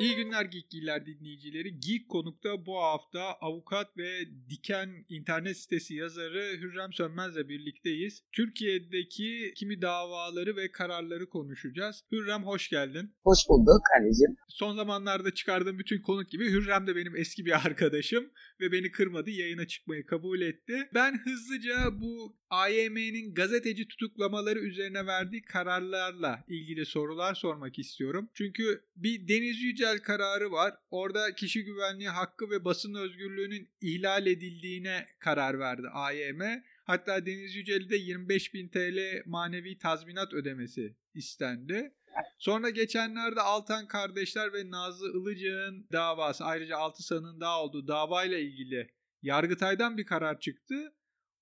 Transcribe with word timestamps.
İyi 0.00 0.16
günler 0.16 0.44
Geekgiller 0.44 1.06
dinleyicileri. 1.06 1.80
Geek 1.80 2.08
Konuk'ta 2.08 2.66
bu 2.66 2.76
hafta 2.76 3.20
avukat 3.40 3.96
ve 3.96 4.10
Diken 4.50 5.04
internet 5.08 5.56
sitesi 5.56 5.94
yazarı 5.94 6.56
Hürrem 6.60 6.92
Sönmez'le 6.92 7.48
birlikteyiz. 7.48 8.22
Türkiye'deki 8.32 9.52
kimi 9.56 9.82
davaları 9.82 10.56
ve 10.56 10.72
kararları 10.72 11.28
konuşacağız. 11.28 12.04
Hürrem 12.12 12.42
hoş 12.42 12.68
geldin. 12.68 13.14
Hoş 13.24 13.38
bulduk 13.48 13.82
Ali'cim. 13.98 14.36
Son 14.48 14.76
zamanlarda 14.76 15.34
çıkardığım 15.34 15.78
bütün 15.78 16.02
konuk 16.02 16.30
gibi 16.30 16.50
Hürrem 16.50 16.86
de 16.86 16.96
benim 16.96 17.16
eski 17.16 17.46
bir 17.46 17.52
arkadaşım 17.66 18.30
ve 18.60 18.72
beni 18.72 18.90
kırmadı. 18.90 19.30
Yayına 19.30 19.66
çıkmayı 19.66 20.06
kabul 20.06 20.40
etti. 20.40 20.88
Ben 20.94 21.18
hızlıca 21.24 22.00
bu 22.00 22.36
AYM'nin 22.50 23.34
gazeteci 23.34 23.88
tutuklamaları 23.88 24.58
üzerine 24.58 25.06
verdiği 25.06 25.42
kararlarla 25.42 26.44
ilgili 26.48 26.86
sorular 26.86 27.34
sormak 27.34 27.78
istiyorum. 27.78 28.30
Çünkü 28.34 28.84
bir 28.96 29.28
Deniz 29.28 29.62
Yücel 29.62 29.89
kararı 29.98 30.52
var. 30.52 30.74
Orada 30.90 31.34
kişi 31.34 31.64
güvenliği 31.64 32.08
hakkı 32.08 32.50
ve 32.50 32.64
basın 32.64 32.94
özgürlüğünün 32.94 33.70
ihlal 33.80 34.26
edildiğine 34.26 35.06
karar 35.18 35.58
verdi 35.58 35.88
AYM. 35.92 36.40
Hatta 36.84 37.26
Deniz 37.26 37.54
Yücel'de 37.54 37.96
25 37.96 38.54
bin 38.54 38.68
TL 38.68 39.22
manevi 39.26 39.78
tazminat 39.78 40.32
ödemesi 40.32 40.96
istendi. 41.14 41.94
Sonra 42.38 42.70
geçenlerde 42.70 43.40
Altan 43.40 43.86
kardeşler 43.86 44.52
ve 44.52 44.70
Nazlı 44.70 45.08
Ilıcı'nın 45.08 45.86
davası 45.92 46.44
ayrıca 46.44 46.76
altı 46.76 47.02
sanığın 47.02 47.40
daha 47.40 47.62
olduğu 47.62 47.88
davayla 47.88 48.38
ilgili 48.38 48.90
Yargıtay'dan 49.22 49.98
bir 49.98 50.06
karar 50.06 50.40
çıktı. 50.40 50.94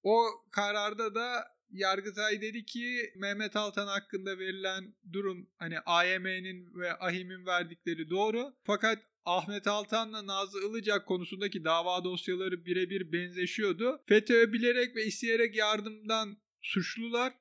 O 0.03 0.25
kararda 0.51 1.15
da 1.15 1.58
Yargıtay 1.71 2.41
dedi 2.41 2.65
ki 2.65 3.13
Mehmet 3.17 3.57
Altan 3.57 3.87
hakkında 3.87 4.39
verilen 4.39 4.95
durum 5.13 5.51
hani 5.59 5.81
AYM'nin 5.81 6.81
ve 6.81 6.93
AHİM'in 6.93 7.47
verdikleri 7.47 8.11
doğru. 8.11 8.55
Fakat 8.65 8.99
Ahmet 9.25 9.67
Altan'la 9.67 10.27
Nazlı 10.27 10.71
Ilıcak 10.71 11.07
konusundaki 11.07 11.65
dava 11.65 12.05
dosyaları 12.05 12.65
birebir 12.65 13.13
benzeşiyordu. 13.13 14.03
FETÖ'ye 14.09 14.53
bilerek 14.53 14.97
ve 14.97 15.05
isteyerek 15.05 15.57
yardımdan 15.57 16.37
suçlular. 16.63 17.33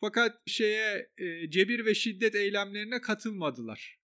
Fakat 0.00 0.32
şeye 0.46 1.10
e, 1.18 1.50
cebir 1.50 1.86
ve 1.86 1.94
şiddet 1.94 2.34
eylemlerine 2.34 3.00
katılmadılar. 3.00 3.98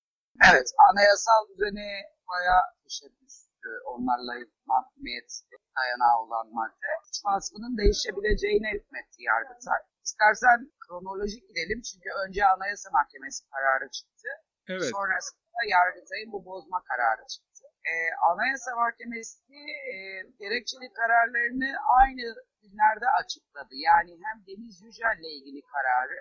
Evet, 0.51 0.69
anayasal 0.91 1.49
düzeni 1.49 1.89
bayağı 2.29 2.63
teşebbüs 2.85 3.51
onlarla 3.85 4.47
mahkumiyet 4.67 5.43
dayanağı 5.79 6.17
olan 6.23 6.47
madde 6.59 6.91
suç 7.05 7.19
vasfının 7.27 7.75
değişebileceğine 7.81 8.71
hükmetti 8.77 9.19
Yargıtay. 9.31 9.81
İstersen 10.07 10.59
kronolojik 10.83 11.43
gidelim 11.49 11.81
çünkü 11.89 12.09
önce 12.23 12.41
Anayasa 12.55 12.89
Mahkemesi 12.99 13.41
kararı 13.53 13.89
çıktı. 13.97 14.29
Evet. 14.73 14.91
Sonrasında 14.97 15.61
Yargıtay'ın 15.77 16.33
bu 16.33 16.41
bozma 16.45 16.83
kararı 16.89 17.25
çıktı. 17.33 17.65
Ee, 17.89 17.93
Anayasa 18.31 18.71
Mahkemesi 18.83 19.61
e, 19.93 19.95
gerekçeli 20.43 20.89
kararlarını 20.99 21.71
aynı 22.01 22.27
günlerde 22.63 23.07
açıkladı. 23.21 23.75
Yani 23.89 24.13
hem 24.25 24.37
Deniz 24.47 24.83
Yücel 24.83 25.17
ile 25.21 25.31
ilgili 25.37 25.61
kararı 25.73 26.19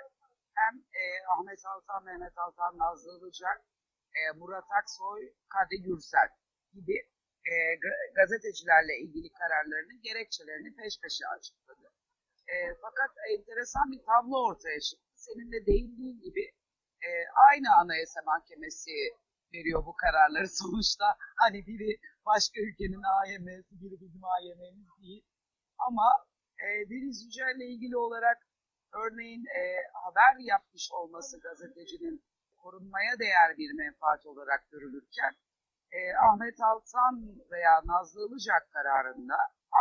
hem 0.60 0.74
e, 1.02 1.04
Ahmet 1.34 1.62
Altan, 1.66 2.04
Mehmet 2.04 2.38
Altan, 2.38 2.78
Nazlı 2.78 3.18
Ilıcak, 3.18 3.60
e, 4.18 4.22
Murat 4.40 4.68
Aksoy, 4.80 5.22
Kadir 5.54 5.84
Gürsel 5.84 6.30
gibi 6.74 6.98
e, 7.52 7.54
gazetecilerle 8.16 8.96
ilgili 9.04 9.30
kararlarını, 9.40 9.94
gerekçelerini 10.02 10.76
peş 10.76 10.94
peşe 11.02 11.26
açıkladı. 11.38 11.88
E, 12.48 12.56
fakat 12.82 13.12
enteresan 13.34 13.92
bir 13.92 14.02
tablo 14.06 14.38
ortaya 14.50 14.80
çıktı. 14.80 15.12
Senin 15.16 15.52
de 15.52 15.66
değindiğin 15.66 16.22
gibi 16.22 16.44
e, 17.08 17.10
aynı 17.50 17.68
Anayasa 17.82 18.20
Mahkemesi 18.26 18.92
veriyor 19.54 19.86
bu 19.86 19.94
kararları 19.96 20.50
sonuçta. 20.62 21.06
Hani 21.42 21.68
biri 21.68 22.00
başka 22.26 22.62
ülkenin 22.62 23.04
AYM'si, 23.04 23.74
biri 23.82 24.02
bizim 24.02 24.24
AYM'miz 24.24 24.88
değil. 25.02 25.24
Ama 25.88 26.08
e, 26.64 26.68
Deniz 26.90 27.24
Yücel'le 27.26 27.66
ilgili 27.74 27.98
olarak 27.98 28.38
örneğin 28.94 29.46
e, 29.46 29.62
haber 29.94 30.36
yapmış 30.40 30.92
olması 30.92 31.40
gazetecinin 31.40 32.24
korunmaya 32.58 33.20
değer 33.20 33.58
bir 33.58 33.72
menfaat 33.74 34.26
olarak 34.26 34.72
görülürken 34.72 35.36
e, 35.92 36.00
Ahmet 36.28 36.58
Altan 36.62 37.16
veya 37.52 37.82
Nazlı 37.86 38.28
Ilıcak 38.28 38.72
kararında 38.72 39.38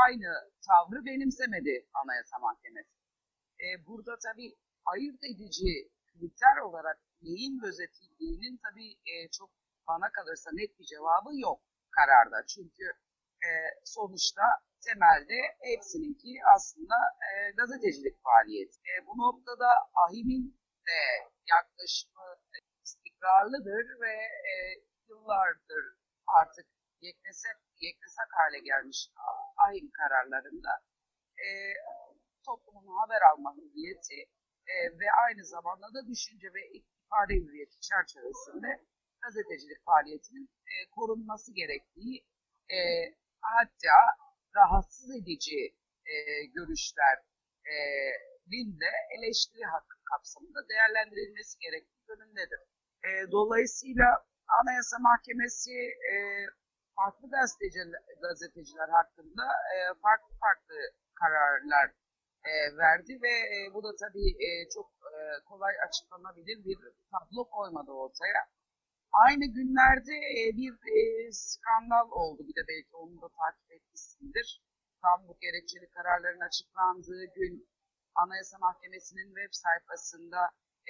aynı 0.06 0.30
tavrı 0.66 1.04
benimsemedi 1.04 1.86
Anayasa 2.02 2.38
Mahkemesi. 2.38 2.96
E, 3.64 3.66
burada 3.86 4.14
tabii 4.26 4.50
ayırt 4.92 5.22
edici 5.24 5.72
kriter 6.10 6.56
olarak 6.66 6.98
neyin 7.22 7.60
gözetildiğinin 7.60 8.60
tabii 8.64 8.92
e, 9.10 9.14
çok 9.38 9.50
bana 9.88 10.12
kalırsa 10.12 10.50
net 10.52 10.78
bir 10.78 10.84
cevabı 10.84 11.30
yok 11.46 11.60
kararda. 11.90 12.46
Çünkü 12.46 12.86
e, 13.46 13.48
sonuçta 13.84 14.42
temelde 14.86 15.38
hepsininki 15.60 16.32
aslında 16.54 16.96
e, 17.28 17.50
gazetecilik 17.50 18.16
faaliyeti. 18.22 18.78
E, 18.90 19.06
bu 19.06 19.12
noktada 19.24 19.68
AHİM'in 20.02 20.60
de 20.88 21.00
yaklaşımı 21.54 22.28
istikrarlıdır 22.84 24.00
ve 24.00 24.14
e, 24.52 24.54
yıllardır 25.08 25.97
artık 26.40 26.66
yeknesak, 27.00 27.56
yeknesak 27.80 28.28
hale 28.38 28.58
gelmiş 28.58 29.10
aynı 29.66 29.90
kararlarında 29.92 30.72
e, 31.44 31.46
toplumun 32.44 32.98
haber 33.00 33.22
alma 33.32 33.56
hürriyeti 33.56 34.20
e, 34.66 34.74
ve 35.00 35.08
aynı 35.26 35.44
zamanda 35.44 35.94
da 35.94 36.06
düşünce 36.06 36.48
ve 36.54 36.62
ifade 36.78 37.34
hürriyeti 37.34 37.80
çerçevesinde 37.80 38.84
gazetecilik 39.22 39.84
faaliyetinin 39.84 40.48
e, 40.70 40.72
korunması 40.90 41.54
gerektiği 41.54 42.26
e, 42.70 42.78
hatta 43.40 43.98
rahatsız 44.56 45.10
edici 45.10 45.76
e, 46.12 46.14
görüşlerin 46.56 48.80
de 48.80 48.90
eleştiri 49.18 49.64
hakkı 49.64 49.96
kapsamında 50.04 50.68
değerlendirilmesi 50.68 51.58
gerektiği 51.58 52.04
yönündedir. 52.08 52.60
E, 53.04 53.30
dolayısıyla 53.32 54.26
Anayasa 54.60 54.96
Mahkemesi 54.98 55.76
e, 56.12 56.16
farklı 56.96 57.30
gazeteciler, 57.30 58.00
gazeteciler 58.22 58.88
hakkında 58.88 59.44
e, 59.74 59.76
farklı 60.02 60.32
farklı 60.44 60.74
kararlar 61.20 61.88
e, 62.50 62.52
verdi 62.76 63.12
ve 63.22 63.34
e, 63.54 63.74
bu 63.74 63.82
da 63.86 63.92
tabii 64.02 64.30
e, 64.46 64.68
çok 64.74 64.88
e, 65.16 65.18
kolay 65.48 65.74
açıklanabilir 65.86 66.64
bir 66.64 66.78
tablo 67.12 67.50
koymadı 67.50 67.90
ortaya. 67.90 68.40
Aynı 69.12 69.44
günlerde 69.58 70.16
e, 70.38 70.42
bir 70.58 70.74
e, 70.98 71.02
skandal 71.32 72.08
oldu. 72.10 72.40
Bir 72.48 72.56
de 72.58 72.64
belki 72.68 72.96
onu 72.96 73.20
da 73.22 73.28
takip 73.40 73.70
etmişsindir. 73.72 74.62
Tam 75.02 75.28
bu 75.28 75.38
gerekçeli 75.40 75.90
kararların 75.90 76.40
açıklandığı 76.48 77.24
gün 77.36 77.68
Anayasa 78.14 78.58
Mahkemesi'nin 78.58 79.28
web 79.36 79.52
sayfasında 79.52 80.40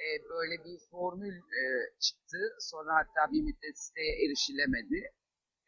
e, 0.05 0.29
böyle 0.29 0.63
bir 0.65 0.79
formül 0.91 1.37
e, 1.61 1.63
çıktı. 1.99 2.41
Sonra 2.59 2.91
hatta 2.99 3.31
bir 3.31 3.41
müddet 3.41 3.77
siteye 3.85 4.13
erişilemedi. 4.25 5.01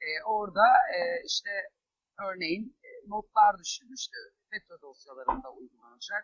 E, 0.08 0.10
orada 0.26 0.68
e, 0.98 1.00
işte 1.26 1.50
örneğin 2.28 2.78
e, 2.84 2.90
notlar 3.10 3.54
düşürmüştü. 3.60 4.18
FETÖ 4.50 4.82
dosyalarında 4.82 5.50
uygulanacak 5.52 6.24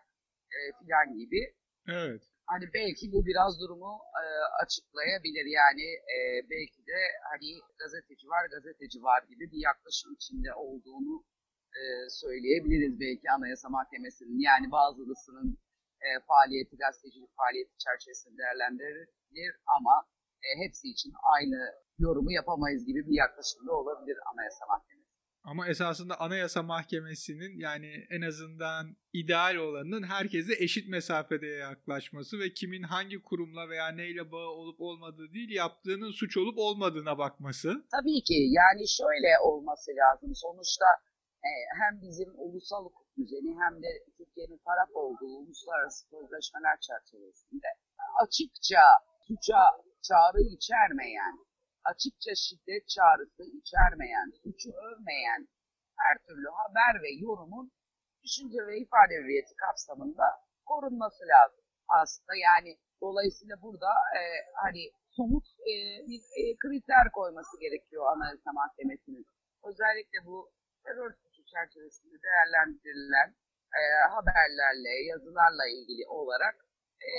e, 0.55 0.57
filan 0.79 1.17
gibi. 1.17 1.41
Evet. 1.87 2.23
Hani 2.45 2.65
belki 2.73 3.11
bu 3.13 3.25
biraz 3.25 3.59
durumu 3.59 3.93
e, 4.23 4.25
açıklayabilir. 4.63 5.45
Yani 5.45 5.87
e, 6.15 6.17
belki 6.49 6.81
de 6.91 6.99
hani 7.31 7.49
gazeteci 7.79 8.27
var, 8.27 8.43
gazeteci 8.55 9.03
var 9.03 9.23
gibi 9.29 9.51
bir 9.51 9.61
yaklaşım 9.69 10.13
içinde 10.13 10.53
olduğunu 10.53 11.25
e, 11.79 11.81
söyleyebiliriz 12.09 12.99
belki 12.99 13.31
Anayasa 13.31 13.69
Mahkemesi'nin. 13.69 14.39
Yani 14.39 14.71
bazılısının 14.71 15.57
e, 16.05 16.07
faaliyeti, 16.27 16.75
gazetecilik 16.77 17.31
faaliyeti 17.39 17.77
çerçevesinde 17.85 18.37
değerlendirilir 18.37 19.53
ama 19.77 19.95
e, 20.45 20.47
hepsi 20.63 20.87
için 20.93 21.13
aynı 21.35 21.59
yorumu 21.97 22.31
yapamayız 22.31 22.85
gibi 22.85 23.01
bir 23.07 23.17
yaklaşımda 23.23 23.71
olabilir 23.71 24.17
Anayasa 24.31 24.65
Mahkemesi. 24.65 24.97
Ama 25.43 25.67
esasında 25.67 26.19
Anayasa 26.19 26.63
Mahkemesi'nin 26.63 27.59
yani 27.59 28.05
en 28.09 28.21
azından 28.21 28.97
ideal 29.13 29.55
olanının 29.55 30.03
herkese 30.03 30.53
eşit 30.63 30.89
mesafede 30.89 31.47
yaklaşması 31.47 32.39
ve 32.39 32.53
kimin 32.53 32.83
hangi 32.83 33.21
kurumla 33.21 33.69
veya 33.69 33.87
neyle 33.87 34.31
bağı 34.31 34.49
olup 34.49 34.81
olmadığı 34.81 35.33
değil 35.33 35.49
yaptığının 35.49 36.11
suç 36.11 36.37
olup 36.37 36.57
olmadığına 36.57 37.17
bakması. 37.17 37.69
Tabii 37.91 38.23
ki 38.23 38.37
yani 38.59 38.87
şöyle 38.87 39.39
olması 39.43 39.91
lazım. 39.91 40.31
Sonuçta 40.35 40.85
e, 41.43 41.51
hem 41.79 42.01
bizim 42.01 42.29
ulusal 42.35 42.85
hukuk 42.85 43.06
düzeni 43.17 43.51
hem 43.61 43.83
de 43.83 43.91
Türkiye'nin 44.17 44.57
taraf 44.57 44.89
olduğu 44.93 45.33
uluslararası 45.41 46.07
sözleşmeler 46.09 46.77
çerçevesinde 46.87 47.67
açıkça 48.23 48.83
suça 49.27 49.61
çağrı 50.07 50.41
içermeyen, 50.55 51.35
açıkça 51.91 52.31
şiddet 52.35 52.83
çağrısı 52.95 53.43
içermeyen, 53.59 54.27
suçu 54.43 54.69
övmeyen 54.87 55.47
her 55.97 56.17
türlü 56.25 56.49
haber 56.61 57.01
ve 57.03 57.11
yorumun 57.25 57.71
düşünce 58.23 58.67
ve 58.67 58.79
ifade 58.79 59.13
hürriyeti 59.19 59.55
kapsamında 59.55 60.25
korunması 60.65 61.23
lazım. 61.33 61.63
aslında. 62.01 62.35
Yani 62.35 62.77
dolayısıyla 63.01 63.55
burada 63.61 63.91
e, 64.19 64.21
hani 64.63 64.83
somut 65.17 65.47
e, 65.71 65.73
bir 66.07 66.21
e, 66.39 66.43
kriter 66.63 67.11
koyması 67.11 67.59
gerekiyor 67.59 68.03
Anayasa 68.13 68.51
Mahkemesi'nin. 68.53 69.25
Özellikle 69.63 70.25
bu 70.25 70.51
terör 70.83 71.11
çerçevesinde 71.53 72.17
değerlendirilen 72.27 73.29
e, 73.79 73.81
haberlerle, 74.15 74.93
yazılarla 75.11 75.65
ilgili 75.75 76.03
olarak 76.07 76.55
e, 77.09 77.11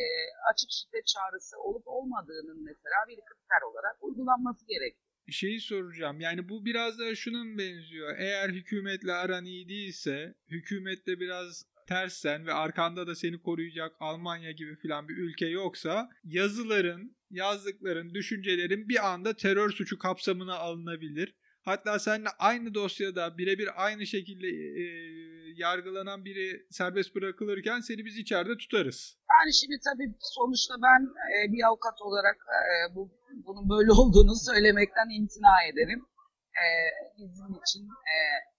açık 0.50 0.70
şiddet 0.70 1.06
çağrısı 1.06 1.54
olup 1.66 1.86
olmadığının 1.96 2.60
mesela 2.70 2.98
bir 3.08 3.19
kriter 3.28 3.62
olarak 3.70 3.96
uygulanması 4.04 4.66
gerekiyor 4.66 5.08
şeyi 5.30 5.60
soracağım. 5.60 6.20
Yani 6.20 6.48
bu 6.48 6.64
biraz 6.64 6.98
da 6.98 7.14
şunun 7.14 7.58
benziyor. 7.58 8.16
Eğer 8.19 8.48
hükümetle 8.48 9.12
aran 9.12 9.44
iyi 9.44 9.69
değilse, 9.69 10.34
hükümetle 10.48 11.20
biraz 11.20 11.64
tersen 11.86 12.46
ve 12.46 12.52
arkanda 12.52 13.06
da 13.06 13.14
seni 13.14 13.42
koruyacak 13.42 13.92
Almanya 14.00 14.52
gibi 14.52 14.76
filan 14.76 15.08
bir 15.08 15.16
ülke 15.16 15.46
yoksa 15.46 16.08
yazıların, 16.24 17.16
yazdıkların, 17.31 18.14
düşüncelerin 18.14 18.88
bir 18.88 19.12
anda 19.12 19.36
terör 19.36 19.70
suçu 19.70 19.98
kapsamına 19.98 20.54
alınabilir. 20.54 21.34
Hatta 21.69 21.99
seninle 21.99 22.29
aynı 22.38 22.75
dosyada 22.75 23.38
birebir 23.38 23.85
aynı 23.85 24.06
şekilde 24.06 24.49
e, 24.82 24.85
yargılanan 25.65 26.25
biri 26.25 26.67
serbest 26.70 27.15
bırakılırken 27.15 27.81
seni 27.81 28.05
biz 28.05 28.17
içeride 28.17 28.56
tutarız. 28.56 29.19
Yani 29.35 29.55
şimdi 29.61 29.76
tabii 29.88 30.09
sonuçta 30.20 30.75
ben 30.87 31.00
e, 31.35 31.37
bir 31.53 31.62
avukat 31.69 32.03
olarak 32.03 32.38
e, 32.59 32.94
bu 32.94 33.11
bunun 33.47 33.69
böyle 33.70 33.93
olduğunu 34.00 34.35
söylemekten 34.49 35.09
imtina 35.19 35.56
ederim. 35.70 36.00
E, 36.62 36.67
bizim 37.19 37.50
için 37.62 37.85
e, 38.12 38.17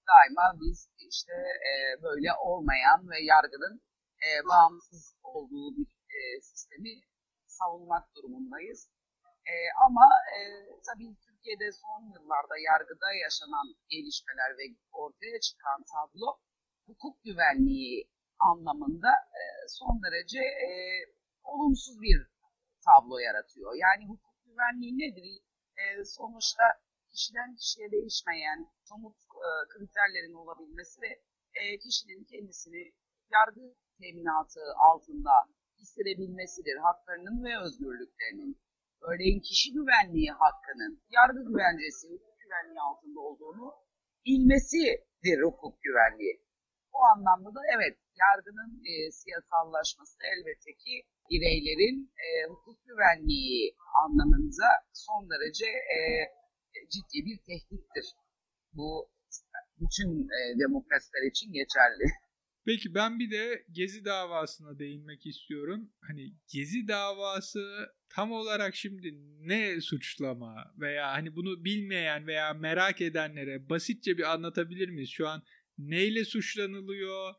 daima 0.10 0.46
biz 0.62 0.90
işte 1.12 1.34
e, 1.70 1.72
böyle 2.04 2.30
olmayan 2.50 3.10
ve 3.12 3.18
yargının 3.34 3.82
e, 4.26 4.30
bağımsız 4.50 5.16
olduğu 5.24 5.70
bir 5.78 5.88
e, 6.18 6.42
sistemi 6.42 6.94
savunmak 7.48 8.04
durumundayız. 8.16 8.90
E, 9.52 9.54
ama 9.86 10.06
e, 10.36 10.40
tabii 10.88 11.16
Türkiye'de 11.40 11.72
son 11.72 12.02
yıllarda 12.14 12.58
yargıda 12.70 13.14
yaşanan 13.14 13.68
gelişmeler 13.90 14.52
ve 14.58 14.64
ortaya 14.92 15.40
çıkan 15.40 15.84
tablo 15.94 16.28
hukuk 16.88 17.24
güvenliği 17.24 18.10
anlamında 18.40 19.12
e, 19.40 19.44
son 19.68 20.02
derece 20.04 20.40
e, 20.40 20.70
olumsuz 21.44 22.02
bir 22.02 22.20
tablo 22.86 23.18
yaratıyor. 23.18 23.72
Yani 23.76 24.04
hukuk 24.12 24.36
güvenliği 24.46 24.94
nedir? 24.98 25.28
E, 25.82 25.84
sonuçta 26.06 26.64
kişiden 27.12 27.56
kişiye 27.56 27.92
değişmeyen 27.92 28.60
somut 28.84 29.18
kriterlerin 29.74 30.34
olabilmesi 30.34 31.02
ve 31.02 31.10
kişinin 31.78 32.24
kendisini 32.24 32.94
yargı 33.32 33.76
teminatı 34.00 34.62
altında 34.90 35.36
hissedebilmesidir. 35.78 36.78
Haklarının 36.78 37.44
ve 37.44 37.60
özgürlüklerinin. 37.66 38.62
Örneğin 39.02 39.40
kişi 39.40 39.74
güvenliği 39.74 40.32
hakkının 40.32 41.02
yargı 41.10 41.42
güvencesi, 41.50 42.08
hukuk 42.14 42.40
güvenliği 42.44 42.82
altında 42.82 43.20
olduğunu 43.20 43.74
bilmesidir 44.26 45.40
hukuk 45.44 45.76
güvenliği. 45.82 46.36
O 46.94 47.00
anlamda 47.14 47.50
da 47.56 47.62
evet 47.76 47.98
yargının 48.24 48.72
e, 48.92 49.12
siyasallaşması 49.12 50.18
elbette 50.34 50.72
ki 50.84 50.94
bireylerin 51.30 52.14
e, 52.26 52.28
hukuk 52.50 52.80
güvenliği 52.86 53.76
anlamında 54.04 54.68
son 54.94 55.30
derece 55.32 55.70
e, 55.96 56.00
ciddi 56.94 57.18
bir 57.28 57.38
tehdittir. 57.48 58.08
Bu 58.74 59.10
bütün 59.80 60.10
e, 60.38 60.60
demokrasiler 60.60 61.24
için 61.32 61.54
geçerli. 61.54 62.06
Peki 62.70 62.96
ben 62.96 63.20
bir 63.20 63.32
de 63.32 63.66
Gezi 63.72 64.06
davasına 64.06 64.80
değinmek 64.80 65.26
istiyorum. 65.26 65.90
Hani 66.02 66.34
Gezi 66.54 66.88
davası 66.88 67.60
tam 68.10 68.32
olarak 68.32 68.76
şimdi 68.76 69.16
ne 69.40 69.82
suçlama 69.82 70.56
veya 70.80 71.12
hani 71.12 71.36
bunu 71.36 71.64
bilmeyen 71.64 72.28
veya 72.28 72.54
merak 72.54 73.02
edenlere 73.02 73.70
basitçe 73.70 74.18
bir 74.18 74.34
anlatabilir 74.34 74.90
miyiz? 74.90 75.10
Şu 75.10 75.28
an 75.28 75.44
neyle 75.78 76.26
suçlanılıyor? 76.26 77.34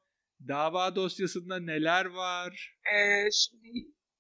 Dava 0.49 0.97
dosyasında 0.97 1.61
neler 1.61 2.07
var? 2.07 2.77
Ee, 2.95 3.31
şimdi 3.31 3.69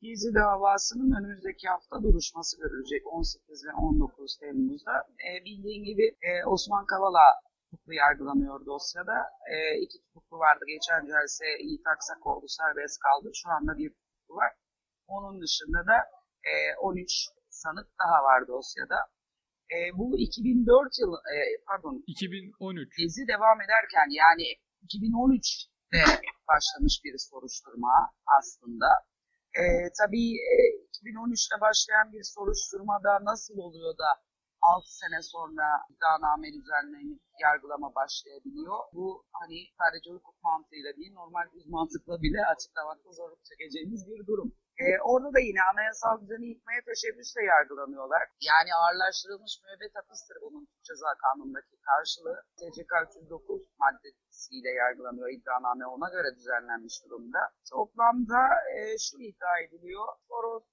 Gezi 0.03 0.35
davasının 0.35 1.11
önümüzdeki 1.21 1.69
hafta 1.69 2.03
duruşması 2.03 2.57
görülecek 2.57 3.07
18 3.07 3.65
ve 3.67 3.73
19 3.73 4.39
Temmuz'da. 4.41 4.93
E, 5.27 5.45
bildiğin 5.45 5.85
gibi 5.85 6.07
e, 6.23 6.47
Osman 6.47 6.87
Kavala 6.87 7.50
tutuklu 7.71 7.95
yargılanıyor 7.95 8.67
dosyada. 8.67 9.17
E, 9.55 9.57
iki 9.85 9.99
tutuklu 10.03 10.39
vardı. 10.39 10.65
Geçen 10.75 11.07
celse 11.07 11.47
Yiğit 11.65 11.87
Aksakoğlu 11.87 12.49
serbest 12.49 12.99
kaldı. 13.05 13.31
Şu 13.35 13.49
anda 13.51 13.79
bir 13.79 13.91
tutuklu 13.91 14.35
var. 14.37 14.53
Onun 15.07 15.41
dışında 15.43 15.87
da 15.87 15.97
e, 16.51 16.53
13 16.77 17.29
sanık 17.51 17.89
daha 18.03 18.19
var 18.29 18.49
dosyada. 18.49 18.99
E, 19.75 19.77
bu 19.99 20.19
2004 20.19 20.99
yıl, 21.01 21.13
e, 21.35 21.37
pardon 21.69 22.05
2013. 22.07 22.97
Gezi 22.99 23.23
devam 23.29 23.59
ederken 23.65 24.09
yani 24.23 24.47
2013'te 24.87 26.03
başlamış 26.49 26.95
bir 27.05 27.15
soruşturma 27.19 27.95
aslında. 28.39 28.91
E, 29.61 29.63
tabii 30.01 30.31
e, 30.53 30.55
2013'te 30.99 31.61
başlayan 31.61 32.13
bir 32.13 32.23
soruşturmada 32.23 33.13
nasıl 33.31 33.57
oluyor 33.59 33.99
da 33.99 34.11
6 34.63 34.97
sene 35.01 35.23
sonra 35.23 35.67
iddianame 35.91 36.49
düzenlenip 36.53 37.21
yargılama 37.41 37.95
başlayabiliyor. 37.95 38.79
Bu 38.93 39.25
hani 39.33 39.59
sadece 39.79 40.11
hukuk 40.11 40.43
mantığıyla 40.43 40.97
değil 40.97 41.13
normal 41.13 41.47
yüz 41.55 41.67
mantıkla 41.67 42.23
bile 42.23 42.41
açıklamakta 42.47 43.11
zorluk 43.13 43.45
çekeceğimiz 43.45 44.07
bir 44.11 44.27
durum. 44.27 44.53
Ee, 44.81 45.01
orada 45.11 45.31
da 45.35 45.41
yine 45.49 45.63
anayasal 45.73 46.21
düzeni 46.21 46.47
yıkmaya 46.53 46.81
teşebbüsle 46.91 47.43
yargılanıyorlar. 47.45 48.23
Yani 48.51 48.71
ağırlaştırılmış 48.75 49.53
müebbet 49.63 49.95
hapistir 49.99 50.37
bunun 50.45 50.69
Ceza 50.87 51.11
Kanunu'ndaki 51.23 51.77
karşılığı. 51.89 52.39
TCK 52.59 52.93
309 53.09 53.63
maddesiyle 53.83 54.71
yargılanıyor 54.83 55.29
iddianame 55.37 55.87
ona 55.87 56.09
göre 56.11 56.37
düzenlenmiş 56.37 57.05
durumda. 57.05 57.41
Toplamda 57.71 58.43
e, 58.77 58.99
şu 58.99 59.17
iddia 59.29 59.55
ediliyor. 59.65 60.07
Soros 60.29 60.65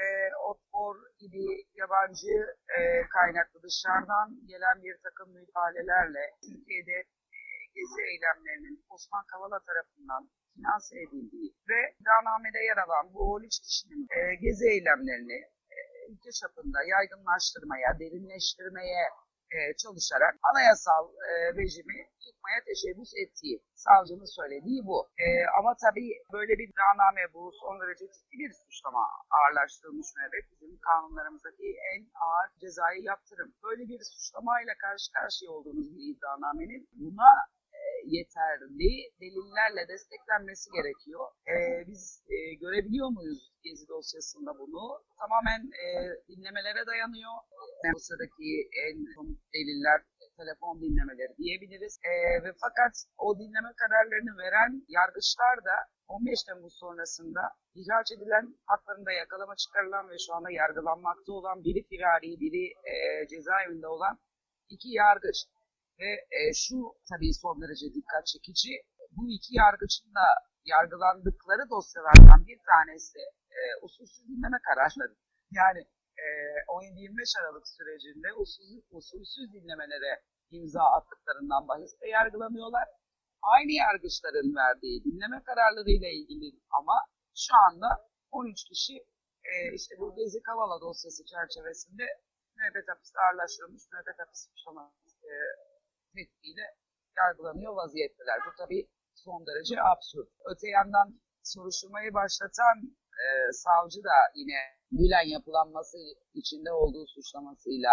ve 0.00 0.36
OTPOR 0.48 0.96
gibi 1.22 1.44
yabancı 1.80 2.34
e, 2.78 2.80
kaynaklı 3.16 3.62
dışarıdan 3.62 4.28
gelen 4.50 4.76
bir 4.84 4.96
takım 5.06 5.28
müdahalelerle 5.32 6.24
Türkiye'de 6.46 6.98
e, 7.36 7.38
gezi 7.76 8.00
eylemlerinin 8.10 8.84
Osman 8.94 9.24
Kavala 9.32 9.58
tarafından 9.68 10.22
finanse 10.54 10.94
edildiği 11.04 11.48
ve 11.70 11.80
iddianamede 11.98 12.60
yer 12.68 12.78
alan 12.84 13.06
bu 13.14 13.20
13 13.34 13.60
kişinin 13.66 14.02
e, 14.16 14.34
gezi 14.34 14.64
eylemlerini 14.74 15.38
e, 15.76 15.78
ülke 16.10 16.30
çapında 16.40 16.78
yaygınlaştırmaya, 16.94 17.90
derinleştirmeye 18.00 19.04
e, 19.56 19.58
çalışarak 19.82 20.34
anayasal 20.50 21.04
e, 21.30 21.32
rejimi 21.58 21.98
yıkmaya 22.26 22.60
teşebbüs 22.70 23.12
ettiği, 23.22 23.56
savcının 23.74 24.30
söylediği 24.38 24.80
bu. 24.88 24.98
E, 25.24 25.26
ama 25.58 25.70
tabii 25.84 26.10
böyle 26.32 26.52
bir 26.58 26.68
iddianame 26.68 27.24
bu 27.34 27.42
son 27.60 27.80
derece 27.80 28.04
ciddi 28.14 28.34
bir 28.42 28.52
suçlama 28.60 29.04
ağırlaştırılmış 29.36 30.08
müebbet 30.16 30.46
bizim 30.52 30.78
kanunlarımızdaki 30.88 31.66
en 31.92 32.00
ağır 32.24 32.48
cezai 32.60 33.02
yaptırım. 33.10 33.50
Böyle 33.64 33.82
bir 33.90 34.00
suçlamayla 34.12 34.74
karşı 34.84 35.12
karşıya 35.12 35.50
olduğumuz 35.50 35.88
bir 35.94 36.02
iddianamenin 36.10 36.88
buna 36.92 37.30
yeterli 38.06 38.92
delillerle 39.20 39.88
desteklenmesi 39.88 40.70
gerekiyor. 40.76 41.24
E, 41.52 41.54
biz 41.88 42.24
e, 42.34 42.54
görebiliyor 42.54 43.08
muyuz 43.08 43.50
Gezi 43.64 43.88
dosyasında 43.88 44.58
bunu? 44.58 44.84
Tamamen 45.20 45.62
e, 45.84 45.86
dinlemelere 46.28 46.86
dayanıyor. 46.86 47.34
Dosyadaki 47.94 48.50
en 48.84 48.96
somut 49.14 49.38
deliller 49.54 50.00
telefon 50.40 50.74
dinlemeleri 50.82 51.32
diyebiliriz. 51.38 51.94
E, 52.10 52.12
ve 52.44 52.50
fakat 52.64 52.94
o 53.18 53.38
dinleme 53.38 53.72
kararlarını 53.80 54.34
veren 54.42 54.72
yargıçlar 54.88 55.56
da 55.68 55.76
15 56.08 56.42
Temmuz 56.46 56.74
sonrasında 56.82 57.42
ihraç 57.74 58.08
edilen, 58.16 58.46
haklarında 58.66 59.12
yakalama 59.12 59.56
çıkarılan 59.56 60.10
ve 60.10 60.16
şu 60.24 60.34
anda 60.34 60.50
yargılanmakta 60.50 61.32
olan 61.32 61.64
biri 61.64 61.82
firari, 61.90 62.40
biri 62.42 62.64
e, 62.92 62.94
cezaevinde 63.28 63.86
olan 63.86 64.18
iki 64.74 64.88
yargıç. 65.02 65.38
Ve 66.00 66.10
e, 66.38 66.40
şu 66.54 66.76
tabii 67.10 67.34
son 67.42 67.56
derece 67.62 67.86
dikkat 67.96 68.26
çekici. 68.32 68.72
Bu 69.16 69.22
iki 69.36 69.52
yargıçın 69.62 70.10
da 70.18 70.26
yargılandıkları 70.64 71.64
dosyalardan 71.70 72.40
bir 72.50 72.58
tanesi 72.70 73.20
e, 73.56 73.60
usulsüz 73.84 74.24
dinleme 74.28 74.58
kararları. 74.68 75.14
Yani 75.60 75.80
e, 76.24 76.26
17-25 76.68 77.40
Aralık 77.40 77.66
sürecinde 77.68 78.28
usulsüz, 78.32 78.82
usulsüz 78.90 79.46
dinlemelere 79.52 80.12
imza 80.50 80.84
attıklarından 80.96 81.68
bahisle 81.68 82.08
yargılanıyorlar. 82.08 82.88
Aynı 83.42 83.72
yargıçların 83.72 84.56
verdiği 84.56 85.04
dinleme 85.04 85.42
kararlarıyla 85.48 86.08
ilgili 86.08 86.60
ama 86.78 86.96
şu 87.36 87.52
anda 87.66 87.88
13 88.30 88.64
kişi 88.64 88.96
e, 89.50 89.52
işte 89.74 89.94
bu 89.98 90.14
Gezi 90.16 90.42
Kavala 90.42 90.80
dosyası 90.80 91.24
çerçevesinde 91.32 92.06
müebbet 92.56 92.88
hapiste 92.88 93.18
ağırlaştırılmış 93.20 93.82
müebbet 93.92 94.18
hapis 94.18 94.40
e, 95.30 95.32
tehdidiyle 96.14 96.66
yargılanıyor 97.16 97.72
vaziyetteler. 97.72 98.38
Bu 98.46 98.50
tabii 98.58 98.88
son 99.14 99.46
derece 99.46 99.76
absürt. 99.82 100.28
Öte 100.50 100.68
yandan 100.68 101.20
soruşturmayı 101.42 102.14
başlatan 102.14 102.76
e, 103.22 103.26
savcı 103.52 104.00
da 104.04 104.16
yine 104.34 104.60
Gülen 104.92 105.28
yapılanması 105.36 105.98
içinde 106.34 106.72
olduğu 106.72 107.06
suçlamasıyla 107.06 107.92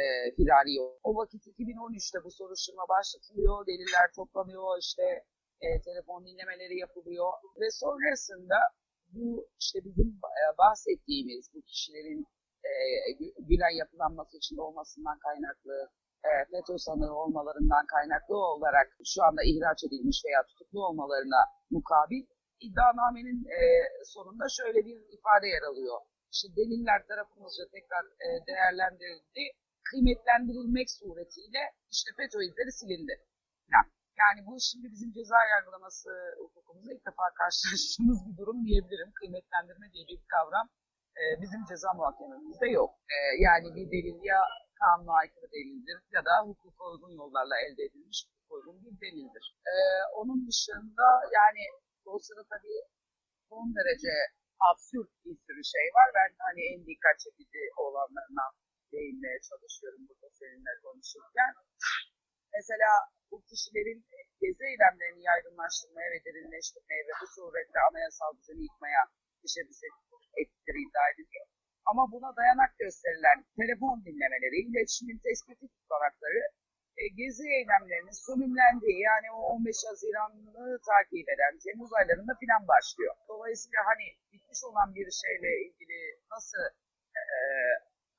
e, 0.00 0.04
firari. 0.36 0.72
O 1.08 1.16
vakit 1.16 1.46
2013'te 1.46 2.24
bu 2.24 2.30
soruşturma 2.30 2.84
başlatılıyor, 2.88 3.66
deliller 3.66 4.06
toplanıyor, 4.16 4.78
işte 4.80 5.24
e, 5.60 5.80
telefon 5.80 6.26
dinlemeleri 6.26 6.78
yapılıyor 6.78 7.32
ve 7.60 7.70
sonrasında 7.70 8.58
bu 9.14 9.48
işte 9.60 9.78
bizim 9.84 10.08
e, 10.40 10.58
bahsettiğimiz 10.58 11.50
bu 11.54 11.62
kişilerin 11.62 12.26
e, 12.64 12.72
Gülen 13.38 13.76
yapılanması 13.78 14.36
içinde 14.36 14.60
olmasından 14.62 15.18
kaynaklı 15.18 15.90
FETÖ 16.50 16.78
sanığı 16.78 17.14
olmalarından 17.22 17.86
kaynaklı 17.86 18.36
olarak 18.36 18.88
şu 19.04 19.22
anda 19.24 19.42
ihraç 19.44 19.84
edilmiş 19.84 20.22
veya 20.26 20.46
tutuklu 20.46 20.86
olmalarına 20.86 21.40
mukabil 21.70 22.24
iddianamenin 22.60 23.40
e, 23.58 23.60
sonunda 24.04 24.46
şöyle 24.48 24.78
bir 24.88 24.96
ifade 25.16 25.46
yer 25.48 25.62
alıyor. 25.62 25.98
İşte 26.32 26.48
deliller 26.56 27.06
tarafımızca 27.06 27.64
tekrar 27.74 28.04
e, 28.24 28.46
değerlendirildi. 28.46 29.42
Kıymetlendirilmek 29.90 30.90
suretiyle 30.90 31.62
işte 31.90 32.10
FETÖ 32.16 32.38
izleri 32.44 32.72
silindi. 32.72 33.16
Yani, 34.22 34.46
bu 34.46 34.60
şimdi 34.60 34.86
bizim 34.94 35.12
ceza 35.12 35.38
yargılaması 35.54 36.10
hukukumuzda 36.38 36.92
ilk 36.94 37.06
defa 37.06 37.26
karşılaştığımız 37.40 38.18
bir 38.26 38.36
durum 38.40 38.58
diyebilirim. 38.66 39.10
Kıymetlendirme 39.18 39.86
diye 39.92 40.04
bir 40.10 40.20
kavram 40.34 40.68
e, 41.20 41.22
bizim 41.42 41.64
ceza 41.70 41.92
muhakememizde 41.98 42.68
yok. 42.80 42.90
E, 43.14 43.16
yani 43.46 43.66
bir 43.76 43.86
delil 43.92 44.18
ya 44.32 44.40
kanuna 44.80 45.12
aykırı 45.20 45.48
delildir 45.56 45.98
ya 46.16 46.24
da 46.28 46.34
hukuka 46.46 46.84
uygun 46.92 47.12
yollarla 47.20 47.56
elde 47.64 47.82
edilmiş 47.88 48.18
hukuk 48.26 48.48
uygun 48.54 48.76
bir 48.84 48.94
delildir. 49.04 49.46
E, 49.72 49.74
onun 50.20 50.38
dışında 50.48 51.06
yani 51.38 51.64
dosyada 52.06 52.44
tabii 52.52 52.80
son 53.48 53.66
derece 53.76 54.14
absürt 54.68 55.10
bir 55.24 55.36
sürü 55.44 55.62
şey 55.74 55.86
var. 55.98 56.08
Ben 56.18 56.30
hani 56.48 56.62
en 56.72 56.80
dikkat 56.86 57.16
çekici 57.24 57.62
olanlarına 57.84 58.46
değinmeye 58.92 59.38
çalışıyorum 59.48 60.02
burada 60.08 60.28
seninle 60.40 60.72
konuşurken. 60.84 61.52
Mesela 62.56 62.90
bu 63.30 63.36
kişilerin 63.48 64.00
gezi 64.42 64.64
eylemlerini 64.70 65.22
yaygınlaştırmaya 65.30 66.08
ve 66.14 66.18
derinleştirmeye 66.26 67.02
ve 67.08 67.12
bu 67.20 67.26
surette 67.34 67.78
anayasal 67.90 68.30
düzeni 68.38 68.62
yıkmaya 68.68 69.02
teşebbüs 69.42 69.80
ettikleri 70.40 70.78
iddia 70.86 71.06
ediliyor. 71.12 71.46
Ama 71.90 72.02
buna 72.12 72.36
dayanak 72.36 72.72
gösterilen 72.78 73.38
telefon 73.60 73.96
dinlemeleri, 74.06 74.56
iletişimin 74.68 75.18
tespiti 75.26 75.66
tutanakları 75.74 76.42
e, 77.00 77.02
gezi 77.20 77.44
eylemlerinin 77.56 78.18
sönümlendiği 78.26 78.98
yani 79.10 79.28
o 79.38 79.40
15 79.54 79.76
Haziran'ı 79.88 80.78
takip 80.90 81.28
eden 81.34 81.54
Temmuz 81.64 81.92
aylarında 81.98 82.34
filan 82.42 82.62
başlıyor. 82.72 83.14
Dolayısıyla 83.28 83.80
hani 83.90 84.06
bitmiş 84.32 84.60
olan 84.68 84.88
bir 84.96 85.08
şeyle 85.22 85.50
ilgili 85.64 86.00
nasıl 86.34 86.62
e, 87.20 87.24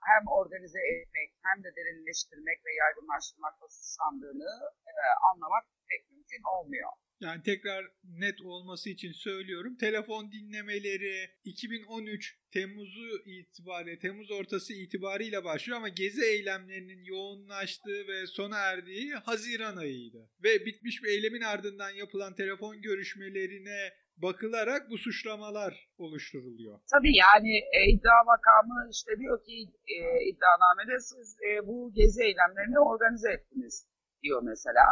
hem 0.09 0.24
organize 0.39 0.81
etmek 0.91 1.29
hem 1.47 1.57
de 1.63 1.69
derinleştirmek 1.77 2.59
ve 2.65 2.71
yaygınlaştırmakla 2.83 3.67
suçlandığını 3.75 4.51
e, 4.91 4.93
anlamak 5.29 5.65
pek 5.89 6.01
mümkün 6.12 6.43
olmuyor. 6.55 6.91
Yani 7.19 7.43
tekrar 7.43 7.86
net 8.03 8.41
olması 8.41 8.89
için 8.89 9.12
söylüyorum. 9.12 9.77
Telefon 9.77 10.31
dinlemeleri 10.31 11.29
2013 11.43 12.38
Temmuz'u 12.51 13.24
itibariyle, 13.25 14.00
Temmuz 14.00 14.31
ortası 14.31 14.74
itibariyle 14.74 15.43
başlıyor 15.43 15.77
ama 15.77 15.89
gezi 15.89 16.25
eylemlerinin 16.25 17.03
yoğunlaştığı 17.03 18.07
ve 18.07 18.27
sona 18.27 18.57
erdiği 18.57 19.13
Haziran 19.13 19.77
ayıydı. 19.77 20.29
Ve 20.43 20.65
bitmiş 20.65 21.03
bir 21.03 21.09
eylemin 21.09 21.41
ardından 21.41 21.89
yapılan 21.89 22.36
telefon 22.36 22.81
görüşmelerine 22.81 23.93
bakılarak 24.17 24.89
bu 24.89 24.97
suçlamalar 24.97 25.89
oluşturuluyor. 25.97 26.79
Tabii 26.91 27.15
yani 27.15 27.57
e, 27.57 27.79
iddia 27.91 28.24
makamı 28.25 28.89
işte 28.91 29.12
diyor 29.19 29.43
ki 29.45 29.53
e, 29.88 29.97
iddianamede 30.29 31.00
siz 31.00 31.38
e, 31.47 31.67
bu 31.67 31.93
gezi 31.93 32.24
eylemlerini 32.24 32.79
organize 32.79 33.31
ettiniz 33.31 33.88
diyor 34.24 34.41
mesela. 34.43 34.83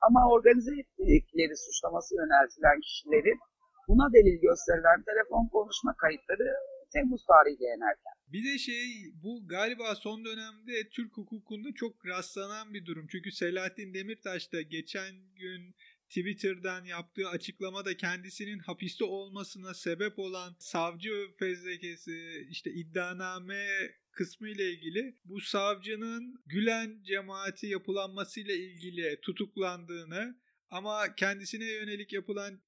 Ama 0.00 0.20
organize 0.34 0.72
ettikleri 1.16 1.56
suçlaması 1.64 2.14
yöneltilen 2.20 2.80
kişilerin 2.80 3.38
buna 3.88 4.12
delil 4.14 4.38
gösterilen 4.46 5.00
telefon 5.10 5.48
konuşma 5.48 5.92
kayıtları 6.02 6.48
Temmuz 6.92 7.26
tarihi 7.26 7.62
yenerken. 7.62 8.14
Bir 8.32 8.44
de 8.44 8.58
şey 8.58 8.86
bu 9.22 9.48
galiba 9.48 9.94
son 9.94 10.24
dönemde 10.24 10.88
Türk 10.92 11.16
hukukunda 11.16 11.68
çok 11.74 12.06
rastlanan 12.06 12.74
bir 12.74 12.86
durum. 12.86 13.06
Çünkü 13.10 13.32
Selahattin 13.32 13.94
Demirtaş 13.94 14.52
da 14.52 14.62
geçen 14.62 15.14
gün 15.34 15.74
Twitter'dan 16.08 16.84
yaptığı 16.84 17.28
açıklamada 17.28 17.96
kendisinin 17.96 18.58
hapiste 18.58 19.04
olmasına 19.04 19.74
sebep 19.74 20.18
olan 20.18 20.56
savcı 20.58 21.10
fezlekesi 21.38 22.46
işte 22.50 22.70
iddianame 22.72 23.66
kısmı 24.10 24.48
ile 24.48 24.70
ilgili 24.70 25.16
bu 25.24 25.40
savcının 25.40 26.42
Gülen 26.46 27.02
cemaati 27.02 27.66
yapılanmasıyla 27.66 28.54
ilgili 28.54 29.20
tutuklandığını 29.22 30.40
ama 30.70 31.14
kendisine 31.14 31.64
yönelik 31.64 32.12
yapılan 32.12 32.62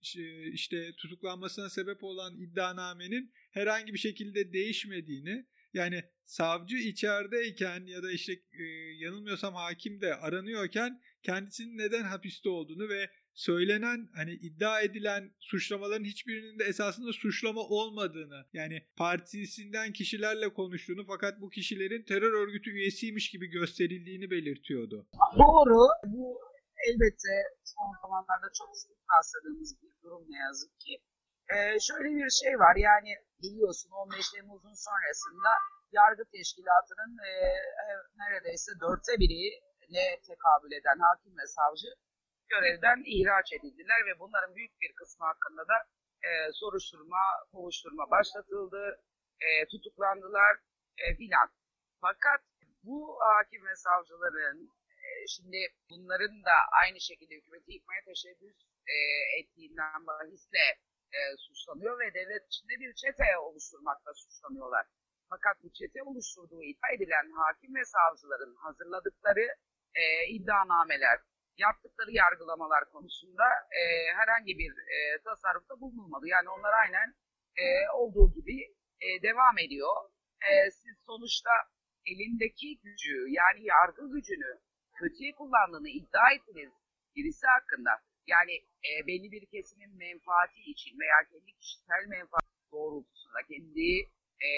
işte 0.52 0.92
tutuklanmasına 0.96 1.70
sebep 1.70 2.04
olan 2.04 2.40
iddianamenin 2.40 3.32
herhangi 3.50 3.94
bir 3.94 3.98
şekilde 3.98 4.52
değişmediğini 4.52 5.46
yani 5.74 6.04
savcı 6.24 6.76
içerideyken 6.76 7.86
ya 7.86 8.02
da 8.02 8.12
işte 8.12 8.32
yanılmıyorsam 8.98 9.54
hakim 9.54 10.00
de 10.00 10.14
aranıyorken 10.14 11.02
kendisinin 11.22 11.78
neden 11.78 12.02
hapiste 12.02 12.48
olduğunu 12.48 12.88
ve 12.88 13.10
söylenen 13.46 14.08
hani 14.14 14.32
iddia 14.32 14.80
edilen 14.80 15.22
suçlamaların 15.50 16.04
hiçbirinin 16.04 16.58
de 16.58 16.64
esasında 16.64 17.12
suçlama 17.12 17.60
olmadığını 17.60 18.40
yani 18.52 18.86
partisinden 18.96 19.92
kişilerle 19.92 20.48
konuştuğunu 20.54 21.04
fakat 21.06 21.40
bu 21.40 21.50
kişilerin 21.50 22.04
terör 22.04 22.32
örgütü 22.42 22.70
üyesiymiş 22.70 23.30
gibi 23.30 23.46
gösterildiğini 23.46 24.30
belirtiyordu. 24.30 25.06
Doğru. 25.38 25.80
Bu 26.14 26.40
elbette 26.88 27.32
son 27.64 27.92
zamanlarda 28.02 28.48
çok 28.58 28.70
sık 28.76 28.90
rastladığımız 29.12 29.82
bir 29.82 29.92
durum 30.02 30.24
ne 30.28 30.38
yazık 30.38 30.80
ki. 30.80 30.94
Ee, 31.52 31.80
şöyle 31.88 32.08
bir 32.16 32.30
şey 32.42 32.52
var 32.64 32.76
yani 32.76 33.12
biliyorsun 33.42 33.90
15 33.90 34.30
Temmuz'un 34.32 34.76
sonrasında 34.86 35.50
yargı 35.92 36.24
teşkilatının 36.34 37.12
e, 37.30 37.32
e, 37.82 37.84
neredeyse 38.20 38.70
dörtte 38.82 39.12
biri 39.22 39.42
ne 39.94 40.04
tekabül 40.28 40.72
eden 40.78 40.98
hakim 41.06 41.32
ve 41.40 41.46
savcı 41.56 41.88
görevden 42.48 43.02
ihraç 43.06 43.52
edildiler 43.52 44.00
ve 44.06 44.18
bunların 44.18 44.54
büyük 44.56 44.80
bir 44.80 44.92
kısmı 44.92 45.26
hakkında 45.26 45.68
da 45.68 45.76
e, 46.28 46.52
soruşturma, 46.52 47.22
kovuşturma 47.52 48.10
başlatıldı, 48.10 49.02
e, 49.40 49.66
tutuklandılar 49.66 50.56
e, 50.98 51.16
filan. 51.16 51.48
Fakat 52.00 52.40
bu 52.82 53.18
hakim 53.20 53.66
ve 53.66 53.76
savcıların 53.76 54.70
e, 55.04 55.26
şimdi 55.28 55.58
bunların 55.90 56.44
da 56.44 56.56
aynı 56.82 57.00
şekilde 57.00 57.34
hükümeti 57.34 57.72
yıkmaya 57.72 58.02
teşebbüs 58.04 58.56
e, 58.94 58.96
ettiğinden 59.38 60.06
bahisle 60.06 60.64
e, 61.16 61.18
suçlanıyor 61.38 62.00
ve 62.00 62.14
devlet 62.14 62.46
içinde 62.46 62.74
bir 62.80 62.94
çete 62.94 63.38
oluşturmakla 63.38 64.14
suçlanıyorlar. 64.14 64.86
Fakat 65.30 65.62
bu 65.62 65.72
çete 65.72 66.02
oluşturduğu 66.02 66.62
iddia 66.62 66.90
edilen 66.96 67.30
hakim 67.30 67.74
ve 67.74 67.84
savcıların 67.84 68.54
hazırladıkları 68.54 69.46
e, 69.94 70.26
iddianameler, 70.28 71.18
yaptıkları 71.58 72.10
yargılamalar 72.12 72.90
konusunda 72.92 73.44
e, 73.80 73.82
herhangi 74.18 74.58
bir 74.58 74.72
e, 74.94 75.22
tasarrufta 75.24 75.80
bulunulmadı. 75.80 76.26
Yani 76.26 76.48
onlar 76.48 76.72
aynen 76.72 77.14
e, 77.56 77.66
olduğu 77.94 78.32
gibi 78.32 78.56
e, 79.00 79.22
devam 79.22 79.58
ediyor. 79.58 79.94
E, 80.48 80.70
siz 80.70 80.96
sonuçta 81.06 81.50
elindeki 82.06 82.78
gücü 82.84 83.16
yani 83.28 83.60
yargı 83.64 84.04
gücünü 84.14 84.52
kötüye 84.98 85.32
kullandığını 85.32 85.88
iddia 85.88 86.32
ettiniz 86.36 86.72
birisi 87.16 87.46
hakkında. 87.46 87.90
Yani 88.26 88.54
e, 88.88 88.90
belli 89.06 89.32
bir 89.32 89.46
kesimin 89.46 89.96
menfaati 89.96 90.60
için 90.72 90.98
veya 91.00 91.18
kendi 91.30 91.52
kişisel 91.60 92.04
menfaati 92.08 92.58
doğrultusunda, 92.72 93.40
kendi 93.48 93.88
e, 94.48 94.50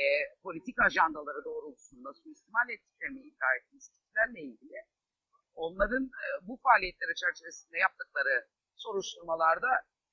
politik 0.42 0.76
ajandaları 0.86 1.44
doğrultusunda 1.44 2.12
suistimal 2.12 2.68
ettiklerini 2.68 3.20
iddia 3.20 3.54
ettiğiniz 3.56 3.88
kişilerle 3.88 4.40
ilgili 4.40 4.78
onların 5.54 6.04
e, 6.04 6.26
bu 6.48 6.54
faaliyetleri 6.64 7.14
çerçevesinde 7.14 7.78
yaptıkları 7.78 8.46
soruşturmalarda 8.74 9.72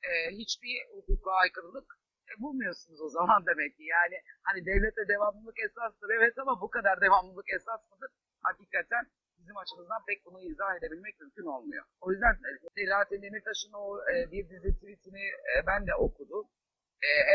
e, 0.09 0.11
hiçbir 0.31 0.75
hukuka 0.95 1.31
aykırılık 1.31 1.87
e, 2.29 2.41
bulmuyorsunuz 2.41 3.01
o 3.01 3.09
zaman 3.09 3.45
demek 3.49 3.77
ki. 3.77 3.83
Yani 3.83 4.17
hani 4.43 4.65
devlete 4.65 5.07
devamlılık 5.07 5.59
esastır 5.59 6.09
evet 6.17 6.37
ama 6.37 6.61
bu 6.61 6.69
kadar 6.69 7.01
devamlılık 7.01 7.49
esas 7.53 7.81
mıdır? 7.91 8.11
Hakikaten 8.41 9.05
bizim 9.39 9.57
açımızdan 9.57 10.01
pek 10.07 10.25
bunu 10.25 10.41
izah 10.41 10.75
edebilmek 10.77 11.19
mümkün 11.19 11.45
olmuyor. 11.45 11.85
O 12.01 12.11
yüzden 12.11 12.33
Selahattin 12.75 13.21
Demirtaş'ın 13.21 13.73
o 13.73 13.97
bir 14.31 14.49
dizi 14.49 14.75
tweetini 14.75 15.31
ben 15.67 15.87
de 15.87 15.95
okudum. 15.95 16.45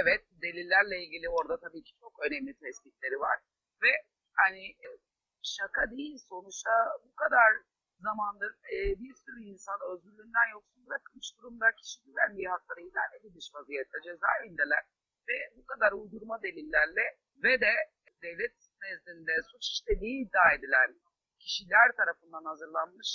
Evet 0.02 0.22
delillerle 0.42 1.04
ilgili 1.04 1.28
orada 1.28 1.60
tabii 1.60 1.82
ki 1.82 1.92
çok 2.00 2.12
önemli 2.26 2.54
tespitleri 2.54 3.20
var. 3.20 3.38
Ve 3.82 3.92
hani 4.32 4.76
şaka 5.42 5.90
değil 5.90 6.18
sonuçta 6.28 6.70
bu 7.04 7.14
kadar 7.14 7.52
zamandır 8.08 8.52
e, 8.74 8.76
bir 9.02 9.14
sürü 9.24 9.40
insan 9.52 9.78
özgürlüğünden 9.90 10.48
yoksun 10.52 10.86
bırakılmış 10.86 11.28
durumda 11.36 11.66
kişi 11.78 11.98
güvenliği 12.06 12.48
hakları 12.48 12.80
ihlal 12.80 13.10
edilmiş 13.16 13.46
vaziyette 13.54 13.98
cezaevindeler. 14.06 14.84
ve 15.28 15.36
bu 15.56 15.66
kadar 15.66 15.92
uydurma 15.92 16.42
delillerle 16.42 17.04
ve 17.44 17.60
de 17.60 17.72
devlet 18.22 18.56
nezdinde 18.82 19.34
suç 19.50 19.64
işlediği 19.72 20.14
iddia 20.24 20.48
edilen 20.56 20.90
kişiler 21.38 21.88
tarafından 21.96 22.44
hazırlanmış 22.44 23.10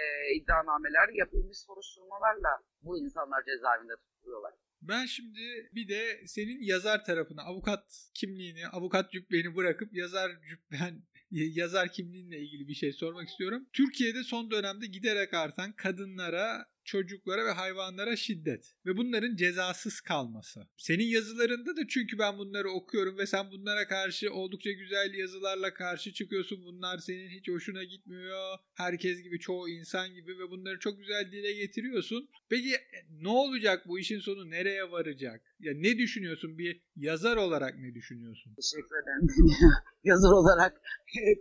e, 0.00 0.02
iddianameler, 0.36 1.08
yapılmış 1.22 1.58
soruşturmalarla 1.58 2.52
bu 2.82 2.98
insanlar 2.98 3.44
cezaevinde 3.44 3.96
tutuluyorlar. 3.96 4.54
Ben 4.82 5.06
şimdi 5.06 5.70
bir 5.74 5.88
de 5.88 6.26
senin 6.26 6.62
yazar 6.62 7.04
tarafına, 7.04 7.42
avukat 7.42 7.84
kimliğini, 8.14 8.68
avukat 8.68 9.12
cübbeni 9.12 9.56
bırakıp 9.56 9.94
yazar 9.94 10.30
cübben 10.48 11.02
yazar 11.32 11.92
kimliğinle 11.92 12.40
ilgili 12.40 12.68
bir 12.68 12.74
şey 12.74 12.92
sormak 12.92 13.28
istiyorum. 13.28 13.66
Türkiye'de 13.72 14.24
son 14.24 14.50
dönemde 14.50 14.86
giderek 14.86 15.34
artan 15.34 15.72
kadınlara 15.72 16.66
çocuklara 16.84 17.46
ve 17.46 17.50
hayvanlara 17.50 18.16
şiddet 18.16 18.74
ve 18.86 18.96
bunların 18.96 19.36
cezasız 19.36 20.00
kalması. 20.00 20.60
Senin 20.76 21.04
yazılarında 21.04 21.76
da 21.76 21.80
çünkü 21.88 22.18
ben 22.18 22.38
bunları 22.38 22.70
okuyorum 22.70 23.18
ve 23.18 23.26
sen 23.26 23.50
bunlara 23.50 23.88
karşı 23.88 24.32
oldukça 24.32 24.72
güzel 24.72 25.14
yazılarla 25.14 25.74
karşı 25.74 26.12
çıkıyorsun. 26.12 26.64
Bunlar 26.64 26.98
senin 26.98 27.28
hiç 27.28 27.48
hoşuna 27.48 27.84
gitmiyor. 27.84 28.58
Herkes 28.74 29.22
gibi, 29.22 29.38
çoğu 29.38 29.68
insan 29.68 30.14
gibi 30.14 30.38
ve 30.38 30.50
bunları 30.50 30.78
çok 30.78 30.98
güzel 30.98 31.32
dile 31.32 31.52
getiriyorsun. 31.52 32.28
Peki 32.48 32.76
ne 33.20 33.28
olacak 33.28 33.88
bu 33.88 33.98
işin 33.98 34.18
sonu 34.18 34.50
nereye 34.50 34.90
varacak? 34.90 35.42
Ya 35.60 35.72
ne 35.76 35.98
düşünüyorsun 35.98 36.58
bir 36.58 36.82
yazar 36.96 37.36
olarak 37.36 37.78
ne 37.78 37.94
düşünüyorsun? 37.94 38.54
Teşekkür 38.54 38.96
ederim 39.02 39.28
yazar 40.04 40.32
olarak 40.32 40.80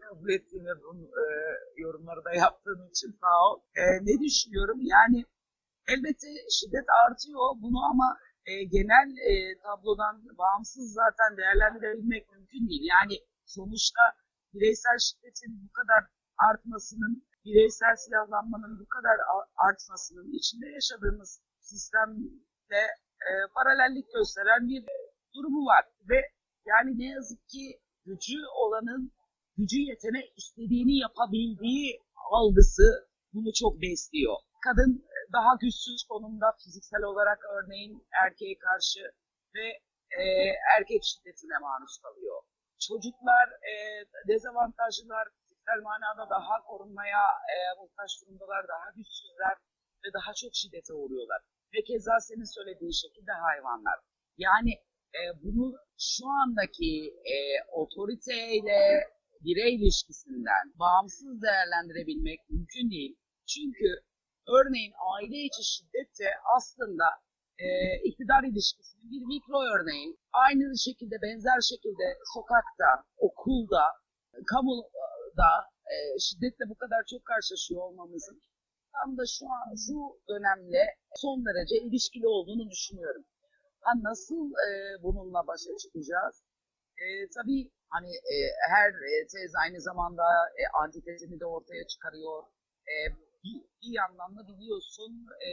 kabul 0.10 0.30
ettiğin 0.30 0.66
bu 0.84 0.96
e, 0.96 1.24
yorumları 1.82 2.26
da 2.26 2.34
yaptığın 2.34 2.90
için 2.90 3.12
sağ 3.22 3.52
ol. 3.52 3.60
E, 3.76 3.84
ne 4.02 4.20
düşünüyorum? 4.26 4.80
Yani 4.82 5.26
elbette 5.88 6.28
şiddet 6.58 6.88
artıyor. 7.06 7.46
Bunu 7.64 7.80
ama 7.92 8.18
e, 8.46 8.52
genel 8.64 9.10
e, 9.30 9.34
tablodan 9.66 10.16
bağımsız 10.38 10.94
zaten 10.94 11.38
değerlendirebilmek 11.38 12.32
mümkün 12.32 12.70
değil. 12.70 12.86
Yani 12.96 13.16
sonuçta 13.46 14.02
bireysel 14.54 14.98
şiddetin 15.08 15.54
bu 15.66 15.72
kadar 15.80 16.02
artmasının, 16.50 17.24
bireysel 17.46 17.96
silahlanmanın 17.96 18.80
bu 18.80 18.88
kadar 18.96 19.18
artmasının 19.68 20.30
içinde 20.40 20.68
yaşadığımız 20.78 21.42
sistemle 21.60 22.84
e, 23.28 23.32
paralellik 23.56 24.08
gösteren 24.14 24.68
bir 24.70 24.86
durumu 25.36 25.66
var. 25.66 25.86
Ve 26.10 26.20
yani 26.66 27.00
ne 27.00 27.06
yazık 27.06 27.48
ki 27.48 27.80
gücü 28.06 28.40
olanın 28.62 29.12
gücü 29.58 29.80
yetene 29.80 30.22
istediğini 30.38 30.98
yapabildiği 30.98 32.02
algısı 32.32 32.84
bunu 33.34 33.52
çok 33.54 33.82
besliyor. 33.82 34.36
Kadın 34.66 35.06
daha 35.34 35.52
güçsüz 35.62 36.04
konumda 36.12 36.48
fiziksel 36.64 37.04
olarak 37.04 37.40
örneğin 37.56 38.08
erkeğe 38.24 38.58
karşı 38.58 39.02
ve 39.56 39.68
e, 40.22 40.24
erkek 40.78 41.02
şiddetine 41.04 41.58
maruz 41.62 41.98
kalıyor. 42.04 42.42
Çocuklar 42.88 43.48
e, 43.72 43.74
dezavantajlılar, 44.28 45.26
fiziksel 45.38 45.80
manada 45.90 46.30
daha 46.30 46.56
korunmaya 46.70 47.24
e, 47.54 47.58
muhtaç 47.80 48.12
durumdalar, 48.22 48.68
daha 48.68 48.88
güçsüzler 48.96 49.56
ve 50.04 50.10
daha 50.14 50.32
çok 50.42 50.52
şiddete 50.54 50.94
uğruyorlar. 50.94 51.42
Ve 51.74 51.80
keza 51.88 52.20
senin 52.20 52.50
söylediğin 52.56 52.98
şekilde 53.04 53.32
hayvanlar. 53.32 53.98
Yani 54.38 54.74
e, 55.20 55.22
bunu 55.44 55.66
şu 56.00 56.26
andaki 56.42 56.94
e, 57.34 57.36
otoriteyle 57.82 58.82
birey 59.46 59.76
ilişkisinden 59.76 60.66
bağımsız 60.80 61.42
değerlendirebilmek 61.42 62.40
mümkün 62.50 62.92
değil. 62.92 63.14
Çünkü 63.54 63.88
örneğin 64.48 64.94
aile 65.14 65.38
içi 65.48 65.64
şiddet 65.64 66.20
de 66.20 66.30
aslında 66.56 67.06
e, 67.60 67.68
iktidar 68.10 68.44
ilişkisinin 68.44 69.12
bir 69.12 69.26
mikro 69.26 69.60
örneği. 69.76 70.18
Aynı 70.34 70.78
şekilde 70.78 71.16
benzer 71.22 71.62
şekilde 71.62 72.08
sokakta, 72.34 72.90
okulda, 73.18 73.84
kamuda 74.52 75.52
e, 75.94 75.96
şiddetle 76.20 76.66
bu 76.70 76.76
kadar 76.76 77.02
çok 77.12 77.26
karşılaşıyor 77.26 77.82
olmamızın 77.82 78.42
tam 78.94 79.18
da 79.18 79.24
şu 79.26 79.46
an 79.46 79.76
şu 79.86 79.98
dönemle 80.30 80.84
son 81.16 81.46
derece 81.46 81.76
ilişkili 81.86 82.28
olduğunu 82.28 82.70
düşünüyorum. 82.70 83.26
Ha 83.82 83.92
nasıl 84.04 84.52
e, 84.68 84.70
bununla 85.04 85.48
başa 85.48 85.72
çıkacağız? 85.84 86.36
E, 87.04 87.06
tabii 87.36 87.72
hani 87.90 88.12
e, 88.34 88.36
her 88.70 88.94
tez 89.32 89.52
aynı 89.64 89.82
zamanda 89.82 90.24
e, 90.60 90.64
antitezini 90.84 91.40
de 91.40 91.46
ortaya 91.46 91.88
çıkarıyor. 91.88 92.44
E, 92.92 92.96
bir, 93.44 93.62
yandan 93.82 94.38
da 94.38 94.48
biliyorsun 94.48 95.28
e, 95.48 95.50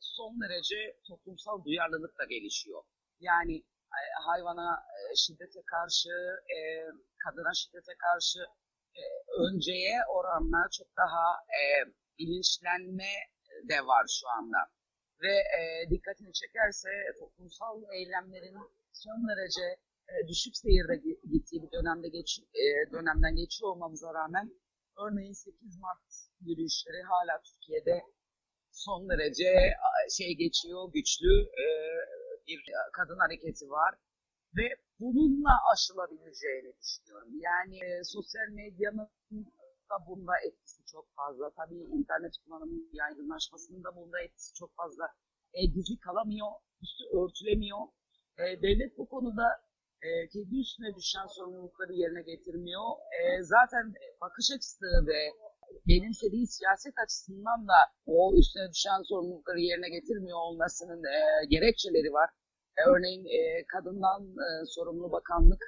son 0.00 0.40
derece 0.40 0.96
toplumsal 1.08 1.64
duyarlılık 1.64 2.18
da 2.18 2.24
gelişiyor. 2.24 2.82
Yani 3.20 3.56
e, 3.98 4.00
hayvana 4.26 4.84
e, 4.96 5.16
şiddete 5.16 5.62
karşı, 5.66 6.14
e, 6.56 6.58
kadına 7.24 7.54
şiddete 7.54 7.94
karşı 8.06 8.38
e, 9.00 9.02
önceye 9.46 9.98
oranla 10.16 10.68
çok 10.78 10.88
daha 10.96 11.26
e, 11.60 11.62
bilinçlenme 12.18 13.12
de 13.70 13.86
var 13.86 14.06
şu 14.20 14.28
anda. 14.28 14.58
Ve 15.22 15.34
e, 15.58 15.90
dikkatini 15.90 16.32
çekerse 16.32 16.88
toplumsal 17.20 17.82
eylemlerin 17.92 18.56
son 18.92 19.28
derece 19.28 19.66
e, 20.08 20.28
düşük 20.28 20.56
seyirde 20.56 20.96
gittiği 21.32 21.62
bir 21.62 21.72
dönemde 21.72 22.08
geç, 22.08 22.40
e, 22.54 22.92
dönemden 22.92 23.36
geçiyor 23.36 23.70
olmamıza 23.70 24.14
rağmen 24.14 24.50
örneğin 24.98 25.32
8 25.32 25.78
Mart 25.78 26.25
yürüyüşleri 26.40 27.02
hala 27.02 27.42
Türkiye'de 27.42 28.02
son 28.72 29.08
derece 29.08 29.50
şey 30.18 30.34
geçiyor, 30.36 30.92
güçlü 30.92 31.32
e, 31.42 31.66
bir 32.46 32.60
kadın 32.92 33.18
hareketi 33.18 33.70
var 33.70 33.94
ve 34.56 34.66
bununla 35.00 35.54
aşılabileceğini 35.72 36.72
düşünüyorum. 36.80 37.32
Yani 37.48 37.76
e, 37.84 38.04
sosyal 38.04 38.48
medyanın 38.48 39.08
da 39.90 39.96
bunda 40.08 40.32
etkisi 40.46 40.86
çok 40.92 41.06
fazla. 41.16 41.50
Tabii 41.50 41.80
internet 41.98 42.34
kullanımının 42.44 42.90
yaygınlaşmasının 42.92 43.84
da 43.84 43.96
bunda 43.96 44.20
etkisi 44.20 44.54
çok 44.54 44.76
fazla. 44.76 45.04
E, 45.54 45.66
gizli 45.66 45.98
kalamıyor, 45.98 46.50
üstü 46.82 47.04
örtülemiyor. 47.18 47.82
E, 48.38 48.44
devlet 48.62 48.98
bu 48.98 49.08
konuda 49.08 49.46
e, 50.02 50.28
kendi 50.28 50.60
üstüne 50.60 50.94
düşen 50.96 51.26
sorumlulukları 51.26 51.92
yerine 51.92 52.22
getirmiyor. 52.22 52.86
E, 53.20 53.42
zaten 53.42 53.94
bakış 54.20 54.50
açısı 54.56 54.86
ve 55.06 55.20
benimsediği 55.88 56.46
siyaset 56.46 56.94
açısından 57.04 57.68
da 57.68 57.78
o 58.06 58.34
üstüne 58.38 58.70
düşen 58.72 59.02
sorumlulukları 59.02 59.60
yerine 59.60 59.88
getirmiyor 59.88 60.38
olmasının 60.38 61.02
e, 61.04 61.46
gerekçeleri 61.46 62.12
var. 62.12 62.30
E, 62.78 62.80
örneğin 62.90 63.24
e, 63.24 63.66
kadından 63.66 64.22
e, 64.22 64.48
sorumlu 64.66 65.12
bakanlık 65.12 65.62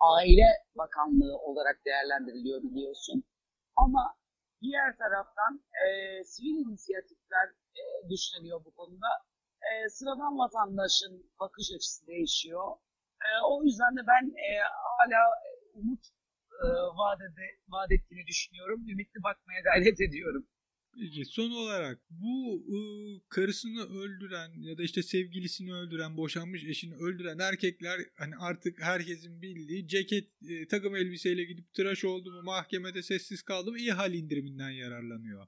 Aile 0.00 0.50
Bakanlığı 0.76 1.36
olarak 1.38 1.76
değerlendiriliyor 1.86 2.62
biliyorsun. 2.62 3.24
Ama 3.76 4.14
diğer 4.62 4.96
taraftan 4.96 5.64
e, 5.84 5.88
sivil 6.24 6.56
inisiyatifler 6.66 7.46
e, 7.80 7.82
güçleniyor 8.08 8.64
bu 8.64 8.70
konuda. 8.74 9.10
E, 9.68 9.88
sıradan 9.88 10.38
vatandaşın 10.38 11.30
bakış 11.40 11.72
açısı 11.76 12.06
değişiyor. 12.06 12.76
E, 13.26 13.28
o 13.50 13.64
yüzden 13.64 13.96
de 13.96 14.00
ben 14.06 14.24
e, 14.26 14.48
hala 14.98 15.20
umut 15.74 16.04
e, 16.64 16.68
vaat, 16.98 17.20
vaat 17.68 17.92
ettiğini 17.92 18.26
düşünüyorum. 18.26 18.88
Ümitli 18.88 19.22
bakmaya 19.22 19.60
gayret 19.60 20.00
ediyorum. 20.00 20.46
Peki 21.00 21.24
son 21.24 21.50
olarak 21.50 21.98
bu 22.10 22.54
ı, 22.54 22.76
karısını 23.28 23.82
öldüren 23.82 24.50
ya 24.60 24.78
da 24.78 24.82
işte 24.82 25.02
sevgilisini 25.02 25.74
öldüren, 25.74 26.16
boşanmış 26.16 26.64
eşini 26.64 26.94
öldüren 26.94 27.38
erkekler 27.38 28.00
hani 28.14 28.36
artık 28.36 28.82
herkesin 28.82 29.42
bildiği 29.42 29.88
ceket 29.88 30.28
e, 30.48 30.66
takım 30.66 30.96
elbiseyle 30.96 31.44
gidip 31.44 31.74
tıraş 31.74 32.04
oldu 32.04 32.32
mu 32.32 32.42
mahkemede 32.42 33.02
sessiz 33.02 33.42
kaldı 33.42 33.70
mı 33.70 33.78
iyi 33.78 33.92
hal 33.92 34.14
indiriminden 34.14 34.70
yararlanıyor. 34.70 35.46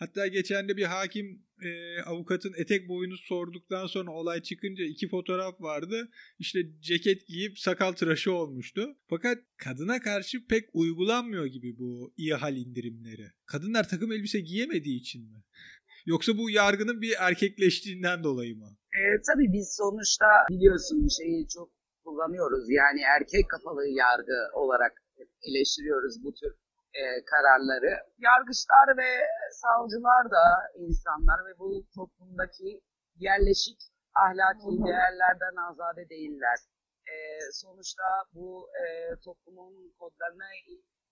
Hatta 0.00 0.26
geçen 0.26 0.68
de 0.68 0.76
bir 0.76 0.84
hakim 0.84 1.42
e, 1.62 2.02
avukatın 2.02 2.52
etek 2.56 2.88
boyunu 2.88 3.16
sorduktan 3.16 3.86
sonra 3.86 4.10
olay 4.10 4.42
çıkınca 4.42 4.84
iki 4.84 5.08
fotoğraf 5.08 5.60
vardı. 5.60 6.08
İşte 6.38 6.58
ceket 6.80 7.26
giyip 7.26 7.58
sakal 7.58 7.92
tıraşı 7.92 8.32
olmuştu. 8.32 8.96
Fakat 9.10 9.38
kadına 9.56 10.00
karşı 10.00 10.46
pek 10.46 10.64
uygulanmıyor 10.72 11.46
gibi 11.46 11.78
bu 11.78 12.12
iyi 12.16 12.34
hal 12.34 12.56
indirimleri. 12.56 13.26
Kadınlar 13.46 13.88
takım 13.88 14.12
elbise 14.12 14.40
giyemediği 14.40 15.00
için 15.00 15.22
mi? 15.22 15.44
Yoksa 16.06 16.38
bu 16.38 16.50
yargının 16.50 17.00
bir 17.00 17.14
erkekleştiğinden 17.18 18.24
dolayı 18.24 18.56
mı? 18.56 18.76
E, 18.94 19.02
tabii 19.26 19.52
biz 19.52 19.76
sonuçta 19.76 20.26
biliyorsun 20.50 21.08
şeyi 21.18 21.48
çok 21.48 21.70
kullanıyoruz. 22.04 22.64
Yani 22.70 23.00
erkek 23.00 23.50
kafalı 23.50 23.88
yargı 23.88 24.38
olarak 24.54 24.92
eleştiriyoruz 25.42 26.24
bu 26.24 26.34
tür 26.34 26.52
e, 27.00 27.24
kararları. 27.30 27.92
Yargıçlar 28.18 28.88
ve 29.00 29.10
savcılar 29.62 30.30
da 30.30 30.44
insanlar 30.86 31.38
ve 31.46 31.58
bu 31.58 31.68
toplumdaki 31.94 32.80
yerleşik 33.16 33.80
ahlaki 34.24 34.68
değerlerden 34.86 35.56
azade 35.70 36.08
değiller. 36.08 36.58
E, 37.12 37.16
sonuçta 37.52 38.04
bu 38.34 38.68
e, 38.82 38.84
toplumun 39.24 39.94
kodlarına 39.98 40.48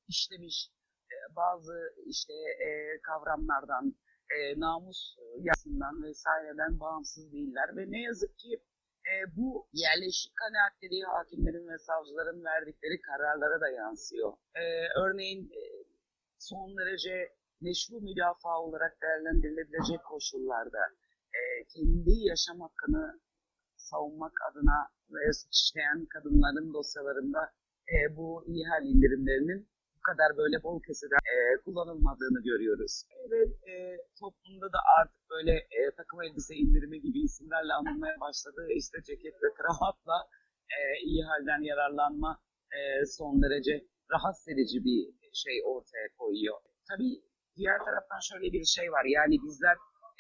işlemiş 0.08 0.70
e, 1.12 1.16
bazı 1.36 1.94
işte 2.06 2.32
e, 2.68 3.00
kavramlardan, 3.02 3.94
e, 4.34 4.60
namus 4.60 5.16
yasından 5.40 6.02
vesaireden 6.02 6.80
bağımsız 6.80 7.32
değiller 7.32 7.76
ve 7.76 7.84
ne 7.90 8.02
yazık 8.02 8.38
ki 8.38 8.62
e, 9.12 9.36
bu 9.36 9.68
yerleşik 9.72 10.32
kanaatleri 10.36 11.02
hakimlerin 11.02 11.68
ve 11.68 11.78
savcıların 11.78 12.44
verdikleri 12.44 13.00
kararlara 13.00 13.60
da 13.60 13.68
yansıyor. 13.68 14.32
E, 14.54 14.64
örneğin 15.02 15.50
e, 15.60 15.62
son 16.38 16.76
derece 16.78 17.14
meşru 17.60 18.00
müdafaa 18.00 18.58
olarak 18.66 19.02
değerlendirilebilecek 19.02 20.04
koşullarda 20.04 20.82
e, 21.38 21.40
kendi 21.74 22.10
yaşam 22.30 22.60
hakkını 22.60 23.20
savunmak 23.76 24.32
adına 24.50 24.78
işleyen 25.52 26.06
kadınların 26.06 26.74
dosyalarında 26.74 27.52
e, 27.94 28.16
bu 28.16 28.44
ihal 28.46 28.84
indirimlerinin 28.86 29.68
bu 29.98 30.02
kadar 30.10 30.36
böyle 30.36 30.62
bol 30.62 30.82
keseden 30.88 31.22
e, 31.34 31.36
kullanılmadığını 31.64 32.40
görüyoruz. 32.42 33.02
Ve 33.30 33.40
e, 33.72 33.74
toplumda 34.20 34.66
da 34.72 34.80
artık 34.98 35.22
böyle 35.30 35.52
e, 35.78 35.80
takım 35.96 36.22
elbise 36.22 36.54
indirimi 36.54 37.00
gibi 37.00 37.18
isimlerle 37.28 37.72
anılmaya 37.72 38.20
başladı. 38.20 38.66
İşte 38.80 38.98
ceket 39.02 39.34
ve 39.42 39.48
kravatla 39.58 40.16
e, 40.76 40.78
ihalden 41.14 41.62
yararlanma 41.70 42.40
e, 42.76 42.80
son 43.06 43.42
derece 43.42 43.84
rahatsız 44.12 44.48
edici 44.48 44.84
bir 44.84 45.00
şey 45.32 45.62
ortaya 45.64 46.08
koyuyor. 46.18 46.58
Tabii 46.90 47.12
diğer 47.56 47.78
taraftan 47.78 48.20
şöyle 48.30 48.52
bir 48.52 48.64
şey 48.64 48.92
var. 48.92 49.04
Yani 49.04 49.36
bizler 49.46 49.76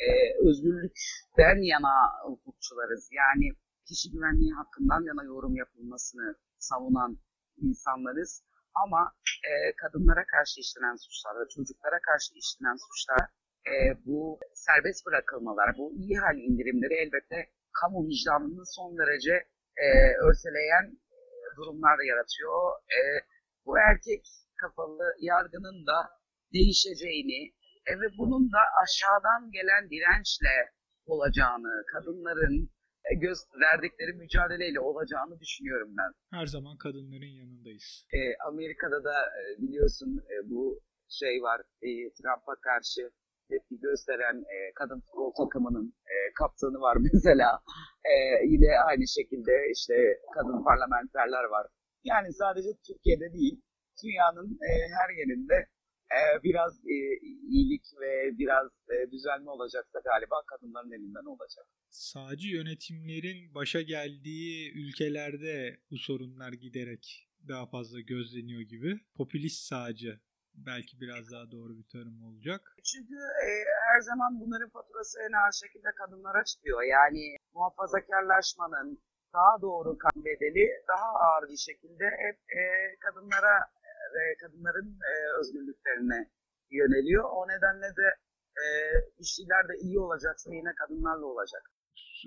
e, 0.06 0.08
özgürlükten 0.48 1.58
yana 1.72 1.94
hukukçularız. 2.24 3.08
Yani 3.12 3.46
kişi 3.88 4.10
güvenliği 4.12 4.52
hakkından 4.52 5.02
yana 5.10 5.24
yorum 5.24 5.56
yapılmasını 5.56 6.34
savunan 6.58 7.18
insanlarız. 7.62 8.42
Ama 8.84 9.02
e, 9.50 9.52
kadınlara 9.82 10.24
karşı 10.34 10.60
işlenen 10.60 10.96
suçlar, 11.04 11.32
çocuklara 11.54 11.98
karşı 12.08 12.30
işlenen 12.42 12.78
suçlar, 12.86 13.24
e, 13.70 13.74
bu 14.06 14.40
serbest 14.54 15.06
bırakılmalar, 15.06 15.68
bu 15.78 15.92
iyi 16.00 16.16
hal 16.18 16.36
indirimleri 16.38 16.94
elbette 16.94 17.38
kamu 17.80 18.08
vicdanını 18.08 18.64
son 18.76 18.98
derece 18.98 19.34
e, 19.84 19.86
örseleyen 20.26 20.86
e, 21.16 21.18
durumlar 21.56 21.98
yaratıyor. 22.10 22.58
E, 22.96 23.00
bu 23.66 23.78
erkek 23.78 24.24
kafalı 24.60 25.06
yargının 25.20 25.86
da 25.86 25.98
değişeceğini 26.52 27.40
e, 27.86 27.90
ve 28.00 28.06
bunun 28.18 28.52
da 28.52 28.62
aşağıdan 28.82 29.50
gelen 29.50 29.90
dirençle 29.90 30.54
olacağını, 31.06 31.84
kadınların 31.92 32.70
göz 33.16 33.38
verdikleri 33.60 34.12
mücadeleyle 34.12 34.80
olacağını 34.80 35.40
düşünüyorum 35.40 35.90
ben. 35.98 36.38
Her 36.38 36.46
zaman 36.46 36.76
kadınların 36.76 37.34
yanındayız. 37.40 38.06
E, 38.12 38.20
Amerika'da 38.48 39.04
da 39.04 39.16
e, 39.40 39.62
biliyorsun 39.62 40.10
e, 40.32 40.50
bu 40.50 40.80
şey 41.08 41.42
var, 41.42 41.60
e, 41.82 41.88
Trump'a 42.16 42.54
karşı 42.68 43.10
tepki 43.50 43.80
gösteren 43.80 44.36
e, 44.54 44.56
kadın 44.74 45.00
futbol 45.00 45.32
takımının 45.44 45.94
e, 46.12 46.16
kaptanı 46.38 46.80
var 46.80 46.96
mesela. 47.12 47.60
E, 48.12 48.14
yine 48.52 48.70
aynı 48.88 49.06
şekilde 49.08 49.52
işte 49.76 49.94
kadın 50.34 50.64
parlamenterler 50.64 51.44
var. 51.44 51.66
Yani 52.04 52.32
sadece 52.32 52.68
Türkiye'de 52.86 53.32
değil, 53.32 53.56
dünyanın 54.04 54.48
e, 54.68 54.70
her 54.98 55.10
yerinde 55.20 55.66
e, 56.12 56.42
biraz 56.42 56.78
e, 56.78 56.96
iyilik 57.22 57.84
ve 58.00 58.38
biraz 58.38 58.70
e, 58.90 59.10
düzenli 59.10 59.50
olacaksa 59.50 59.98
galiba 60.04 60.42
kadınların 60.46 60.92
elinden 60.92 61.24
olacak. 61.24 61.66
Sağcı 61.90 62.48
yönetimlerin 62.48 63.54
başa 63.54 63.80
geldiği 63.80 64.72
ülkelerde 64.74 65.80
bu 65.90 65.98
sorunlar 65.98 66.52
giderek 66.52 67.28
daha 67.48 67.66
fazla 67.66 68.00
gözleniyor 68.00 68.60
gibi. 68.60 69.00
Popülist 69.16 69.62
sağcı 69.64 70.20
belki 70.54 71.00
biraz 71.00 71.32
daha 71.32 71.50
doğru 71.50 71.78
bir 71.78 71.88
tanım 71.92 72.22
olacak. 72.22 72.76
Çünkü 72.84 73.14
e, 73.46 73.48
her 73.88 74.00
zaman 74.00 74.40
bunların 74.40 74.70
faturası 74.70 75.18
en 75.28 75.32
ağır 75.32 75.52
şekilde 75.52 75.88
kadınlara 76.00 76.44
çıkıyor. 76.44 76.82
Yani 76.82 77.36
muhafazakarlaşmanın 77.54 79.02
daha 79.32 79.62
doğru 79.62 79.98
kan 79.98 80.24
bedeli 80.24 80.66
daha 80.88 81.08
ağır 81.24 81.48
bir 81.48 81.56
şekilde 81.56 82.04
hep 82.04 82.38
e, 82.60 82.62
kadınlara 83.00 83.54
ve 84.14 84.24
kadınların 84.42 84.90
e, 85.10 85.12
özgürlüklerine 85.40 86.30
yöneliyor. 86.70 87.24
O 87.24 87.48
nedenle 87.48 87.90
de 88.00 88.08
e, 88.62 88.66
işçiler 89.18 89.68
de 89.68 89.74
iyi 89.82 89.98
olacaksa 89.98 90.54
yine 90.54 90.72
kadınlarla 90.74 91.26
olacak. 91.26 91.62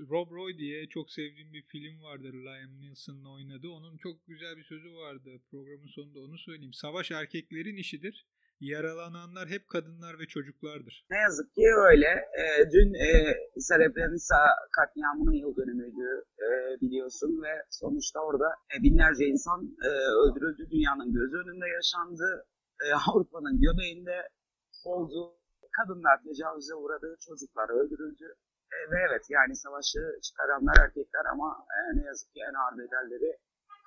Rob 0.09 0.31
Roy 0.31 0.57
diye 0.57 0.87
çok 0.89 1.11
sevdiğim 1.11 1.53
bir 1.53 1.63
film 1.63 2.03
vardır. 2.03 2.33
Liam 2.33 2.81
Neeson'ın 2.81 3.25
oynadığı. 3.25 3.69
Onun 3.69 3.97
çok 3.97 4.27
güzel 4.27 4.57
bir 4.57 4.63
sözü 4.63 4.93
vardı. 4.93 5.29
Programın 5.51 5.87
sonunda 5.87 6.19
onu 6.19 6.37
söyleyeyim. 6.37 6.73
Savaş 6.73 7.11
erkeklerin 7.11 7.75
işidir. 7.75 8.27
Yaralananlar 8.59 9.49
hep 9.49 9.67
kadınlar 9.67 10.19
ve 10.19 10.25
çocuklardır. 10.25 11.05
Ne 11.09 11.17
yazık 11.17 11.55
ki 11.55 11.67
öyle. 11.89 12.07
E, 12.41 12.71
dün 12.71 12.93
e, 12.93 13.35
Srebrenica 13.59 14.41
katliamının 14.71 15.33
yıl 15.33 15.55
dönümüydü 15.55 16.20
biliyorsun 16.91 17.43
ve 17.43 17.53
sonuçta 17.69 18.19
orada 18.19 18.47
e, 18.73 18.83
binlerce 18.83 19.25
insan 19.25 19.59
e, 19.87 19.89
öldürüldü. 20.23 20.69
Dünyanın 20.71 21.13
göz 21.13 21.33
önünde 21.33 21.67
yaşandı. 21.77 22.45
E, 22.83 22.85
Avrupa'nın 23.09 23.61
göbeğinde 23.61 24.17
oldu. 24.85 25.19
Kadınlar 25.77 26.17
tecavüze 26.23 26.75
uğradı, 26.75 27.15
çocuklar 27.27 27.69
öldürüldü. 27.69 28.27
Ve 28.91 28.97
evet 29.09 29.25
yani 29.29 29.55
savaşı 29.55 29.99
çıkaranlar 30.23 30.75
erkekler 30.83 31.25
ama 31.33 31.65
ne 31.93 32.03
yazık 32.05 32.33
ki 32.33 32.39
en 32.49 32.53
ağır 32.53 32.77
bedelleri 32.77 33.37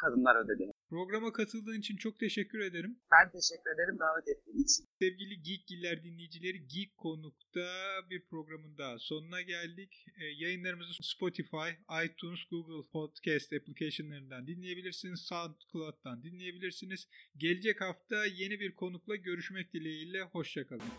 kadınlar 0.00 0.36
ödedi. 0.44 0.73
Programa 0.90 1.32
katıldığın 1.32 1.78
için 1.80 1.96
çok 1.96 2.18
teşekkür 2.20 2.60
ederim. 2.60 2.98
Ben 3.12 3.30
teşekkür 3.30 3.70
ederim 3.74 3.98
davet 3.98 4.28
ettiğin 4.28 4.64
için. 4.64 4.84
Sevgili 4.98 5.42
Geekgiller 5.42 6.04
dinleyicileri 6.04 6.68
Geek 6.68 6.96
Konuk'ta 6.96 7.68
bir 8.10 8.26
programın 8.26 8.78
daha 8.78 8.98
sonuna 8.98 9.42
geldik. 9.42 10.06
E, 10.20 10.24
yayınlarımızı 10.24 10.92
Spotify, 11.02 11.70
iTunes, 12.04 12.40
Google 12.50 12.88
Podcast 12.92 13.52
applicationlarından 13.52 14.46
dinleyebilirsiniz. 14.46 15.20
SoundCloud'dan 15.20 16.22
dinleyebilirsiniz. 16.22 17.08
Gelecek 17.36 17.80
hafta 17.80 18.26
yeni 18.26 18.60
bir 18.60 18.74
konukla 18.74 19.16
görüşmek 19.16 19.72
dileğiyle. 19.72 20.22
Hoşçakalın. 20.22 20.90